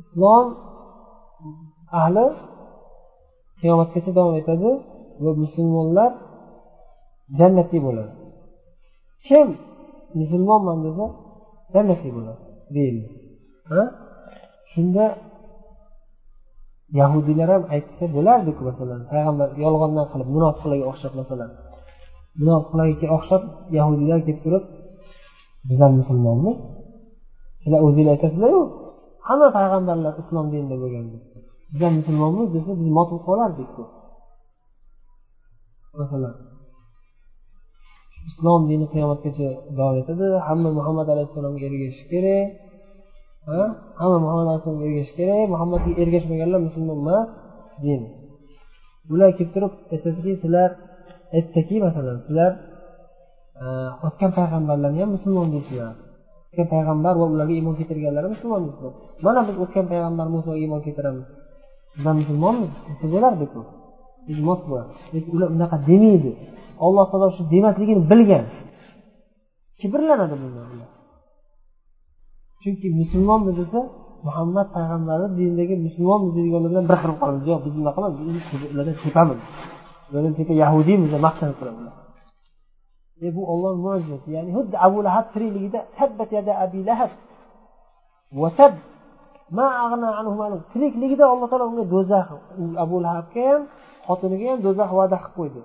islom 0.00 0.46
ahli 2.00 2.26
qiyomatgacha 3.60 4.10
davom 4.18 4.34
etadi 4.40 4.70
va 5.24 5.30
musulmonlar 5.44 6.10
jannatli 7.38 7.78
bo'ladi. 7.86 8.12
Kim 9.26 9.48
musulmonman 10.20 10.78
desa 10.86 11.04
jannatli 11.74 12.10
bo'ladi 12.16 12.40
deyildi 12.76 13.08
shunda 14.72 15.04
yahudiylar 17.00 17.48
ham 17.54 17.64
aytsa 17.74 18.04
bo'lardiku 18.16 18.62
masalan 18.68 19.00
payg'ambar 19.12 19.48
yolg'ondan 19.64 20.06
qilib 20.12 20.28
munofiqlarga 20.36 20.84
o'xshab 20.90 21.12
masalan 21.20 21.50
munofiqlarga 22.40 23.06
o'xshab 23.16 23.42
yahudiylar 23.78 24.18
kelib 24.26 24.40
turib 24.44 24.64
biz 25.68 25.78
ham 25.84 25.92
musulmonmiz. 26.00 26.58
Sizlar 27.62 27.80
o'zinglar 27.86 28.12
aytasizlaru 28.16 28.60
hamma 29.28 29.48
payg'ambarlar 29.58 30.12
islom 30.22 30.46
dinida 30.52 30.76
bo'lgan 30.82 31.06
deb. 31.12 31.22
Ham 31.82 31.92
musulmonmiz 32.00 32.48
desa 32.56 32.70
biz 32.80 32.88
mot 32.96 33.08
bo'lib 33.10 33.24
qolardikku 33.28 33.82
masalan 36.00 36.34
islom 38.28 38.60
dini 38.70 38.86
qiyomatgacha 38.92 39.48
davom 39.78 39.96
etadi. 40.02 40.26
Hamma 40.46 40.70
muhammad 40.78 41.06
alayhissalomga 41.14 41.64
ergashishi 41.68 42.04
kerak. 42.12 42.46
Hamma 44.00 44.18
muhammad 44.24 44.46
alayhissalomga 44.48 44.84
ergashishi 44.88 45.14
kerak. 45.20 45.44
Muhammadga 45.54 45.90
ergashmaganlar 46.02 46.60
musulmon 46.68 46.98
emas 47.04 47.28
deymiz 47.84 48.12
bular 49.10 49.30
kelib 49.36 49.50
turib 49.54 49.72
aytadiki 49.94 50.32
sizlar 50.42 50.70
aytsaki 51.36 51.76
masalan 51.86 52.16
sizlar 52.26 52.52
e, 53.62 53.64
o'tgan 54.06 54.30
payg'ambarlarni 54.38 55.00
ham 55.02 55.10
musulmon 55.16 55.48
deysizlar. 55.54 55.94
O'tgan 56.48 56.68
payg'ambar 56.74 57.14
va 57.20 57.26
ularga 57.34 57.54
iymon 57.58 57.74
keltirganlar 57.78 58.24
musulmon 58.34 58.60
deysizlar. 58.66 58.92
Mana 59.26 59.40
biz 59.48 59.56
o'tgan 59.64 59.86
payg'ambar 59.92 60.26
musoga 60.34 60.58
iymon 60.64 60.80
keltiramiz. 60.86 61.26
Bizlar 61.94 62.14
musulmonmiz 62.20 62.70
desa 62.88 63.06
bo'lardiku 63.14 63.60
lekin 65.14 65.30
ular 65.36 65.48
unaqa 65.56 65.76
demaydi. 65.90 66.32
Alloh 66.86 67.04
taolo 67.10 67.28
shu 67.36 67.42
demasligini 67.54 68.02
bilgan. 68.10 68.44
Kibrlanadi 69.80 70.34
bundan 70.42 70.66
ular. 70.74 70.90
Chunki 72.62 72.86
musulmonmiz 73.00 73.54
desa 73.60 73.80
muhammad 74.26 74.68
payg'ambarni 74.76 75.28
dinidagi 75.38 75.74
musulmonmiz 75.86 76.30
deydiganlar 76.36 76.70
bilan 76.72 76.86
bir 76.90 76.98
xil 77.02 77.12
qolamiz 77.20 77.44
yo'q 77.50 77.60
biz 77.66 77.74
unaqa 77.82 77.98
emas 78.00 78.14
biz 78.52 78.62
ulardan 78.72 78.96
tepamiz. 79.04 79.38
Ulardan 80.10 80.34
tepa 80.38 80.52
yahudiymiz 80.62 81.08
deb 81.14 81.22
maqtanib 81.26 81.56
turadi 81.60 81.80
e 83.26 83.28
bu 83.36 83.42
olloh 83.52 83.74
mo'jizasi 83.84 84.28
ya'ni 84.36 84.50
xuddi 84.56 84.76
abu 84.86 84.98
lahab 85.06 85.26
tirikligida 85.34 85.80
tabbat 85.98 86.30
yada 86.36 86.52
abi 86.64 86.80
lahab 86.88 87.10
va 88.40 88.48
tab 88.58 88.72
tirikligida 90.72 91.24
alloh 91.32 91.46
taolo 91.50 91.64
unga 91.72 91.84
do'zax 91.94 92.26
abu 92.84 92.96
lahabga 93.04 93.42
ham 93.50 93.62
xotiniga 94.08 94.46
ham 94.50 94.58
do'zax 94.66 94.90
va'da 94.98 95.16
qilib 95.24 95.34
qo'ydi. 95.38 95.60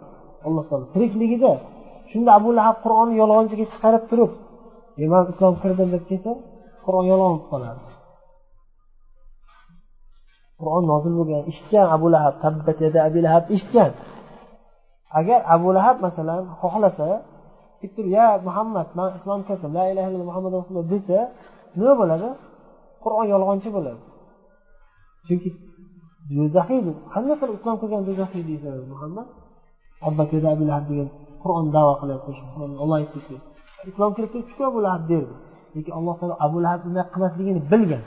Alloh 0.48 0.64
taolo 0.70 0.86
tirikligida. 0.94 1.52
Shunda 2.12 2.30
abu 2.40 2.50
lahab 2.58 2.78
qur'onni 2.86 3.16
yolg'onchiga 3.22 3.66
chiqarib 3.74 4.04
turib 4.12 4.32
man 5.14 5.24
islom 5.32 5.54
kirdim 5.62 5.90
deb 5.96 6.04
kelsa 6.10 6.32
qur'on 6.86 7.06
yolg'on 7.12 7.32
bo'lib 7.34 7.48
qoladi 7.52 7.82
qur'on 10.60 10.84
nozil 10.92 11.14
bo'lgan 11.20 11.42
eshitgan 11.52 11.88
abu 11.96 12.08
lahab 12.16 12.36
tabbat 12.44 12.78
yada 12.86 13.00
abu 13.08 13.20
lahab 13.26 13.44
eshitgan. 13.56 13.92
Agar 15.20 15.40
abu 15.56 15.68
lahab 15.78 15.98
masalan 16.06 16.44
xohlasa 16.62 17.08
kelib 17.80 17.94
turib 17.96 18.12
ya 18.20 18.28
muhammad 18.48 18.88
man 18.98 19.10
islom 19.18 19.40
kirdim 19.48 19.72
la 19.78 19.84
ilaha 19.92 20.08
illalloh 20.10 20.30
muhammad 20.32 20.52
rasululloh 20.60 20.88
desa 20.94 21.20
nima 21.78 21.94
bo'ladi? 22.02 22.30
Qur'on 23.06 23.26
yolg'onchi 23.34 23.70
bo'ladi. 23.76 24.02
Chunki 25.28 25.50
do'zaxiy 26.36 26.80
qanday 27.14 27.36
qilib 27.42 27.56
islom 27.60 27.76
qilgan 27.82 28.02
do'zaxiy 28.08 28.44
deysiz 28.50 28.74
muhammad? 28.94 29.28
Degan 30.90 31.08
qur'on 31.44 31.66
davo 31.76 31.94
qilyapti 32.02 32.32
olloh 32.84 32.96
aytdiki 33.02 33.36
islom 33.90 34.12
kirib 34.16 34.32
ketibdiku 34.34 34.64
abu 34.72 34.80
lahab 34.86 35.04
derdi. 35.12 35.36
Lekin 35.76 35.94
alloh 36.00 36.16
taolo 36.20 36.36
abu 36.46 36.58
lahab 36.66 36.82
unday 36.88 37.06
qilmasligini 37.14 37.62
bilgan. 37.72 38.04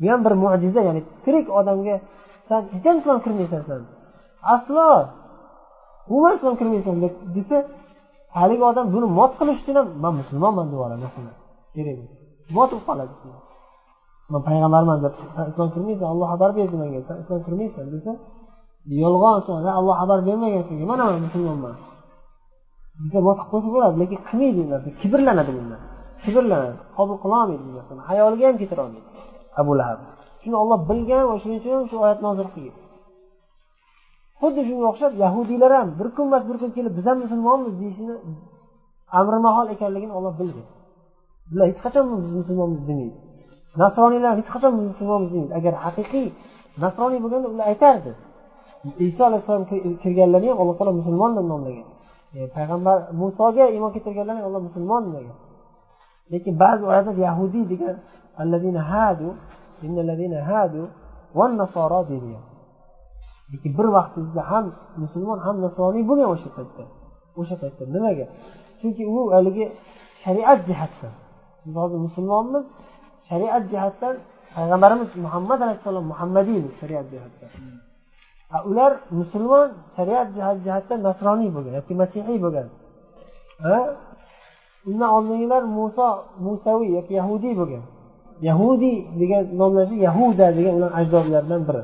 Bu 0.00 0.04
ham 0.12 0.20
bir 0.26 0.34
mo'jiza 0.42 0.80
ya'ni 0.88 1.02
tirik 1.24 1.46
odamga 1.58 1.94
san 2.48 2.62
hech 2.74 2.84
ham 2.88 2.96
islom 3.00 3.18
kirmaysan 3.24 3.62
san 3.68 3.80
aslo 4.54 4.86
umuman 6.10 6.32
islom 6.38 6.54
kirmaysan 6.60 6.94
deb 7.04 7.14
desa 7.36 7.56
haligi 8.38 8.64
odam 8.70 8.86
buni 8.94 9.06
mot 9.18 9.32
qilish 9.40 9.60
uchun 9.62 9.76
ham 9.80 9.88
man 10.04 10.12
musulmonman 10.20 10.66
deb 10.68 10.74
yuboradi 10.76 11.06
kerak 11.74 11.98
mot 12.56 12.68
bo'lib 12.72 12.84
qoladi. 12.88 13.14
Man 14.32 14.42
payg'ambarman 14.48 14.98
deb 15.04 15.14
san 15.34 15.44
islom 15.50 15.68
kirmaysan 15.74 16.06
olloh 16.12 16.26
xabar 16.32 16.50
berdi 16.58 16.76
menga 16.82 17.00
san 17.08 17.16
islom 17.22 17.40
kirmaysan 17.46 17.84
desa 17.94 18.12
yolg'on 19.02 19.64
alloh 19.80 19.94
xabar 20.00 20.18
bermagan 20.28 20.62
senga 20.68 20.86
mana 20.90 21.04
man 21.08 21.18
musulmonman. 21.26 21.74
Desa 23.02 23.18
botib 23.26 23.46
qo'ysa 23.52 23.68
bo'ladi 23.74 23.96
lekin 24.02 24.18
qilmaydi 24.28 24.60
u 24.64 24.66
narsa 24.72 24.88
kibrlanadi 25.00 25.52
bundan 25.56 25.80
kibrlanadi 26.24 26.76
qabul 26.96 27.16
qilolmaydi 27.24 27.62
bu 27.68 27.72
narsani 27.78 28.00
hayoliga 28.08 28.44
ham 28.48 28.56
keltirolmaydi 28.60 29.08
abu 29.60 29.72
lahab. 29.80 29.98
Shuni 30.42 30.56
olloh 30.62 30.78
bilgan 30.90 31.22
va 31.30 31.34
shuning 31.42 31.58
uchun 31.62 31.84
shu 31.90 31.96
oyat 32.04 32.18
nozil 32.26 32.48
qilgan. 32.54 32.76
Xuddi 34.40 34.60
shunga 34.68 34.84
o'xshab 34.92 35.12
yahudiylar 35.24 35.70
ham 35.78 35.88
bir 35.98 36.08
kun 36.16 36.26
emas 36.30 36.42
bir 36.48 36.56
kun 36.60 36.70
kelib 36.76 36.92
biz 36.98 37.04
ham 37.10 37.18
musulmonmiz 37.24 37.72
deyishini 37.80 38.14
amri 39.18 39.38
mahol 39.46 39.66
ekanligini 39.74 40.12
olloh 40.18 40.34
bilgan 40.40 40.66
bular 41.50 41.66
hech 41.70 41.80
qachon 41.86 42.04
biz 42.24 42.32
musulmonmiz 42.40 42.82
demaydi. 42.88 43.18
Nasroniylar 43.82 44.32
hech 44.38 44.50
qachon 44.54 44.72
musulmonmiz 44.90 45.30
bo'lmaydi 45.32 45.54
agar 45.58 45.74
haqiqiy 45.84 46.28
nasroniy 46.84 47.20
bo'lganda 47.24 47.48
ular 47.52 47.66
aytardi. 47.72 48.12
Iso 49.08 49.22
alayhissalom 49.28 49.64
kirganlarni 50.02 50.48
ham 50.52 50.58
alloh 50.62 50.74
taolo 50.78 50.92
musulmon 51.00 51.30
deb 51.38 51.46
nomlagan. 51.52 51.86
E, 52.36 52.38
payg'ambar 52.56 52.98
musoga 53.22 53.64
iymon 53.74 53.90
keltirganlarni 53.94 54.42
alloh 54.48 54.62
musulmon 54.68 55.02
degan 55.14 55.36
lekin 56.32 56.54
ba'zi 56.62 56.82
oyatlar 56.90 57.16
yahudiy 57.26 57.64
degan 57.72 57.96
allazina 58.42 58.82
hadu 58.92 59.28
innallazina 59.86 60.38
hadu 60.50 60.82
va 61.38 61.46
nasoro 61.62 62.00
degan 62.12 62.42
lekin 63.52 63.70
bir 63.78 63.86
vaqtingizda 63.96 64.42
ham 64.52 64.66
musulmon 65.02 65.38
ham 65.46 65.56
nasroniy 65.64 66.04
bo'lgan 66.10 66.28
o'sha 66.34 66.48
paytda. 66.56 66.84
O'sha 67.40 67.56
paytda 67.62 67.82
nimaga? 67.96 68.26
Chunki 68.80 69.02
u 69.14 69.18
haligi 69.34 69.64
shariat 70.22 70.60
jihatdan. 70.68 71.12
Biz 71.64 71.74
hozir 71.80 71.98
musulmonmiz 72.06 72.64
shariat 73.28 73.64
jihatdan 73.72 74.14
payg'ambarimiz 74.54 75.10
muhammad 75.24 75.58
alayhissalom 75.66 76.04
muhammadiymi 76.12 76.70
shariat 76.80 77.06
jihatdan. 77.12 77.50
Ular 78.70 78.92
musulmon 79.18 79.68
shariat 79.96 80.28
jihatdan 80.64 80.98
nasroniy 81.08 81.50
bo'lgan 81.56 81.74
yoki 81.80 81.94
masihiy 82.02 82.38
bo'lgan. 82.44 82.68
Undan 84.88 85.10
oldingilar 85.16 85.62
muso 85.78 86.08
musaviy 86.46 86.90
yoki 86.98 87.12
yahudiy 87.20 87.54
bo'lgan. 87.60 87.84
Yahudiy 88.48 88.96
degan 89.20 89.44
nomlashi 89.60 89.96
yahuda 90.06 90.46
degan 90.58 90.74
ular 90.78 90.92
ajdodlaridan 91.00 91.62
biri. 91.68 91.82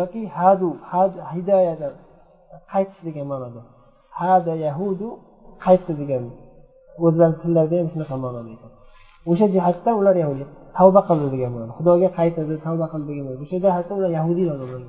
Yoki 0.00 0.22
hadu 0.38 0.68
hidoyadan 1.32 1.94
qaytish 2.72 3.00
degan 3.06 3.26
ma'noda. 3.32 3.62
Hada 4.20 4.54
yahudu 4.66 5.08
qaytdi 5.64 5.92
degan 6.00 6.24
o'zlarini 7.04 7.36
tillarida 7.42 7.74
ham 7.80 7.88
shunaqa 7.92 8.16
ma'noda 8.24 8.50
ekan. 8.56 8.72
O'sha 9.30 9.46
jihatdan 9.54 9.94
ular 10.00 10.14
yahudiy 10.22 10.46
tavba 10.78 11.00
qildi 11.08 11.26
degan 11.34 11.50
bo'ladi. 11.54 11.72
Xudoga 11.78 12.08
qaytadi 12.18 12.54
tavba 12.66 12.86
qildi 12.92 13.06
degan 13.10 13.24
o'sha 13.44 13.56
jihatdan 13.64 13.94
ular 14.00 14.10
yahudiylar 14.18 14.56
bo'lgan 14.62 14.82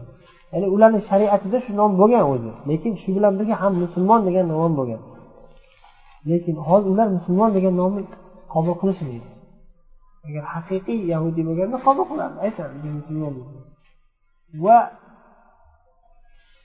ya'ni 0.53 0.67
ularni 0.75 0.99
shariatida 1.09 1.57
shu 1.65 1.71
nom 1.79 1.91
bo'lgan 2.01 2.23
o'zi. 2.33 2.51
Lekin 2.69 2.93
shu 3.01 3.09
bilan 3.17 3.33
birga 3.39 3.55
ham 3.61 3.73
musulmon 3.83 4.19
degan 4.27 4.45
nom 4.51 4.59
ham 4.65 4.73
bo'lgan. 4.79 5.01
Lekin 6.29 6.55
hozir 6.67 6.89
ular 6.93 7.07
musulmon 7.17 7.49
degan 7.57 7.73
nomni 7.81 8.01
qabul 8.53 8.75
qilishmaydi. 8.81 9.29
Agar 10.27 10.43
haqiqiy 10.53 10.99
yahudiy 11.13 11.43
bo'lganda 11.49 11.77
qabul 11.87 12.05
qiladi. 12.11 12.35
Aytadi 12.45 12.89
musulmon 12.99 13.33
va 14.65 14.77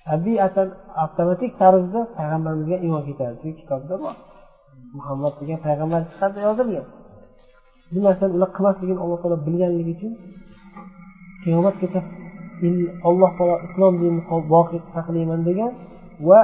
tabiatan 0.09 0.69
avtomatik 1.03 1.53
tarzda 1.61 2.01
payg'ambarimizga 2.17 2.77
iymon 2.85 3.03
ketadi 3.09 3.35
shu 3.43 3.49
kitobda 3.61 3.95
bor. 4.05 4.15
Muhammad 4.99 5.33
degan 5.41 5.59
payg'ambar 5.67 6.01
chiqadi 6.11 6.39
yozilgan. 6.47 6.87
Bu 7.93 7.99
narsani 8.07 8.33
ular 8.37 8.51
qilmasligini 8.57 9.01
alloh 9.05 9.19
taolo 9.23 9.37
bilganligi 9.47 9.93
uchun 9.97 10.13
qiyomatgacha 11.43 12.01
alloh 13.09 13.31
taolo 13.39 13.57
islom 13.67 13.93
dinini 14.01 14.23
boqiy 14.55 14.81
saqlayman 14.95 15.41
degan 15.49 15.73
va 16.29 16.41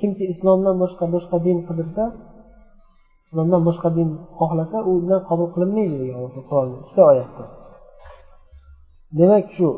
kimki 0.00 0.24
islomdan 0.32 0.74
boshqa 0.82 1.04
boshqa 1.14 1.36
din 1.46 1.58
qidirsa 1.68 2.04
islomdan 3.26 3.62
boshqa 3.68 3.88
din 3.98 4.08
xohlasa 4.38 4.78
u 4.88 4.90
undan 5.00 5.20
qabul 5.28 5.48
qilinmaydi 5.54 5.96
degan 6.02 6.20
qur'onni 6.48 6.76
ikkita 6.82 7.02
oyatda. 7.12 7.44
Demak 9.18 9.46
shu 9.56 9.68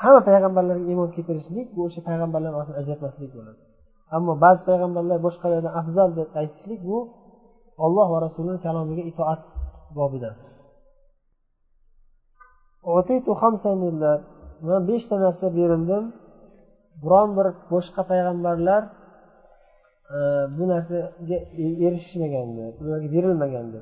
hamma 0.00 0.20
payg'ambarlarga 0.28 0.86
iymon 0.92 1.08
keltirishlik 1.14 1.66
bu 1.74 1.80
o'sha 1.86 2.00
payg'ambarlar 2.08 2.52
orasini 2.58 2.76
ajratmaslik 2.82 3.30
bo'ladi. 3.36 3.60
Ammo 4.16 4.32
ba'zi 4.44 4.60
payg'ambarlar 4.68 5.18
boshqalardan 5.26 5.72
afzal 5.80 6.10
deb 6.18 6.28
aytishlik 6.40 6.80
bu 6.90 6.98
olloh 7.84 8.06
va 8.12 8.18
rasulini 8.26 8.58
kalomiga 8.66 9.02
itoat 9.10 9.40
bobidan. 9.98 10.34
Man 14.68 14.82
beshta 14.90 15.14
narsa 15.24 15.46
berildim. 15.58 16.04
Biron 17.02 17.28
bir 17.36 17.46
boshqa 17.72 18.02
payg'ambarlar 18.10 18.82
e, 20.16 20.18
bu 20.56 20.64
narsaga 20.72 21.36
erishishmagandi 21.86 22.64
ularga 22.80 23.08
berilmagandi 23.14 23.78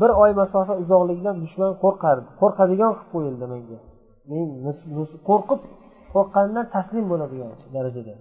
bir 0.00 0.10
oy 0.22 0.30
masofa 0.40 0.72
uzoqlikdan 0.82 1.36
dushman 1.44 1.72
qo'rqardi 1.84 2.28
qo'rqadigan 2.40 2.92
qilib 2.96 3.10
qo'yildi 3.14 3.44
menga. 3.52 3.78
Men 4.30 4.46
qo'rqib 5.28 5.60
qo'rqqanimdan 6.14 6.66
taslim 6.74 7.04
bo'ladigan 7.12 7.50
darajada. 7.76 8.14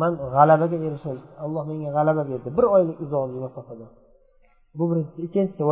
man 0.00 0.12
g'alabaga 0.34 0.76
erishay 0.88 1.18
alloh 1.44 1.62
menga 1.70 1.90
g'alaba 1.96 2.22
berdi 2.30 2.48
bir 2.56 2.64
oylik 2.74 2.96
uzoqlik 3.04 3.40
masofada 3.46 3.86
bu 4.78 4.84
birinchisi 4.90 5.18
ikkinchisi 5.26 5.62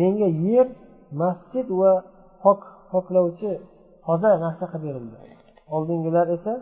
menga 0.00 0.28
yer 0.46 0.66
masjid 1.22 1.66
va 1.80 1.92
pok 2.42 2.60
poklovchi 2.92 3.50
toza 4.06 4.30
narsa 4.44 4.64
qilib 4.72 4.84
berildi 4.86 5.16
oldingilar 5.76 6.26
esa 6.36 6.54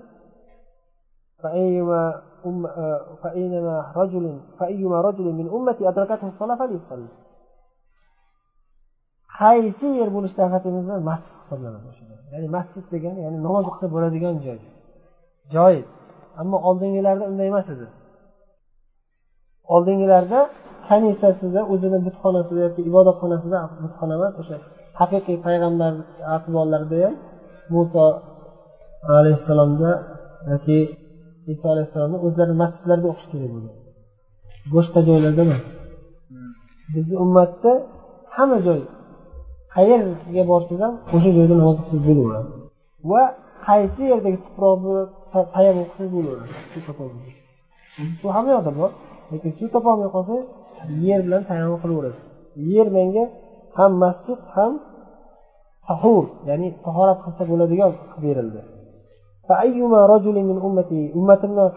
فأينما 3.22 3.74
رجل 3.96 4.24
فأيما 4.58 5.00
رجل 5.00 5.26
من 5.38 5.46
أمتي 5.56 5.88
أدركته 5.88 6.28
الصلاة 6.28 6.56
فليصلي 6.56 7.08
qaysi 9.39 9.87
yer 9.99 10.09
bo'lishi 10.15 10.35
tarafitimizda 10.39 10.95
masjid 11.09 11.33
hisoblanadi 11.41 11.87
ya'ni 12.33 12.47
masjid 12.57 12.85
degani 12.93 13.19
ya'ni 13.25 13.39
namoz 13.47 13.63
o'qisa 13.69 13.87
bo'ladigan 13.95 14.35
joy. 14.45 14.59
Joiz. 15.55 15.87
Ammo 16.41 16.57
oldingilarda 16.69 17.23
unday 17.31 17.47
emas 17.51 17.67
edi. 17.73 17.85
Oldingilarda 19.75 20.39
kanisasida 20.87 21.61
o'zini 21.73 21.99
butxonasida 22.05 22.59
yoki 22.67 22.81
ibodatxonasida 22.89 23.57
butxona 23.83 24.13
emas 24.19 24.33
o'sha 24.41 24.55
haqiqiy 24.99 25.37
payg'ambar 25.45 25.93
atbollarida 26.35 26.97
ham 27.05 27.13
muso 27.73 28.05
alayhissalomda 29.17 29.91
yoki 30.51 30.77
iso 31.53 31.65
alayhissalomda 31.73 32.17
o'zlarini 32.25 32.57
masjidlarida 32.63 33.07
o'qish 33.11 33.27
kerak 33.33 33.49
bo'lgan. 33.55 33.75
Boshqa 34.73 34.99
joylarda 35.07 35.41
emas. 35.47 35.63
Bizni 36.93 37.15
ummatda 37.25 37.71
hamma 38.37 38.59
joy 38.67 38.81
qayerga 39.75 40.43
borsangiz 40.51 40.81
ham 40.85 40.93
o'sha 41.15 41.29
joyda 41.37 41.55
namoz 41.61 41.75
o'qisangiz 41.81 42.05
bo'laveradi 42.09 42.51
va 43.11 43.23
qaysi 43.67 44.01
yerdagi 44.11 44.37
tuproqni 44.45 44.97
tayyor 45.53 45.73
qilsangiz 45.79 46.11
bo'laveradi 46.17 46.53
suv 48.19 48.29
hamma 48.35 48.51
yoqda 48.57 48.71
bor 48.79 48.91
lekin 49.31 49.51
suv 49.59 49.67
topolmay 49.75 50.09
qolsangiz 50.15 50.45
yer 51.07 51.19
bilan 51.25 51.41
tayammum 51.49 51.79
qilaverasiz 51.83 52.25
yer 52.73 52.87
menga 52.97 53.23
ham 53.77 53.91
masjid 54.03 54.39
ham 54.55 54.71
tahur 55.87 56.25
ya'ni 56.49 56.67
tahorat 56.85 57.19
qilsa 57.25 57.43
bo'ladigan 57.51 57.91
qilib 57.97 58.21
berildi. 58.25 58.61
Ummatimdan 61.19 61.69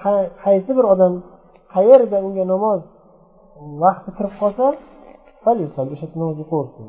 qaysi 0.44 0.70
bir 0.78 0.84
odam 0.94 1.12
qayerda 1.74 2.18
unga 2.26 2.44
namoz 2.52 2.82
vaqti 3.82 4.10
kirib 4.16 4.34
qolsa 4.40 4.66
o'sha 5.94 6.06
namoz 6.20 6.36
o'qiversin 6.44 6.84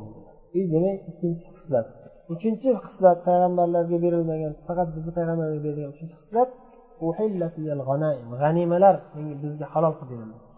demak 0.74 0.98
ikkinchi 1.12 1.48
xislat. 1.58 1.88
Uchinchi 2.34 2.70
xislat 2.86 3.18
payg'ambarlarga 3.28 3.98
berilmagan 4.06 4.54
faqat 4.68 4.88
bizni 4.96 5.12
payg'ambarlarga 5.18 5.62
berilgan 5.66 5.90
uchinchi 5.96 6.16
xislat 6.22 6.50
g'animalar 8.42 8.96
bizga 9.44 9.66
halol 9.74 9.94
qilib 10.00 10.12
berildi 10.14 10.53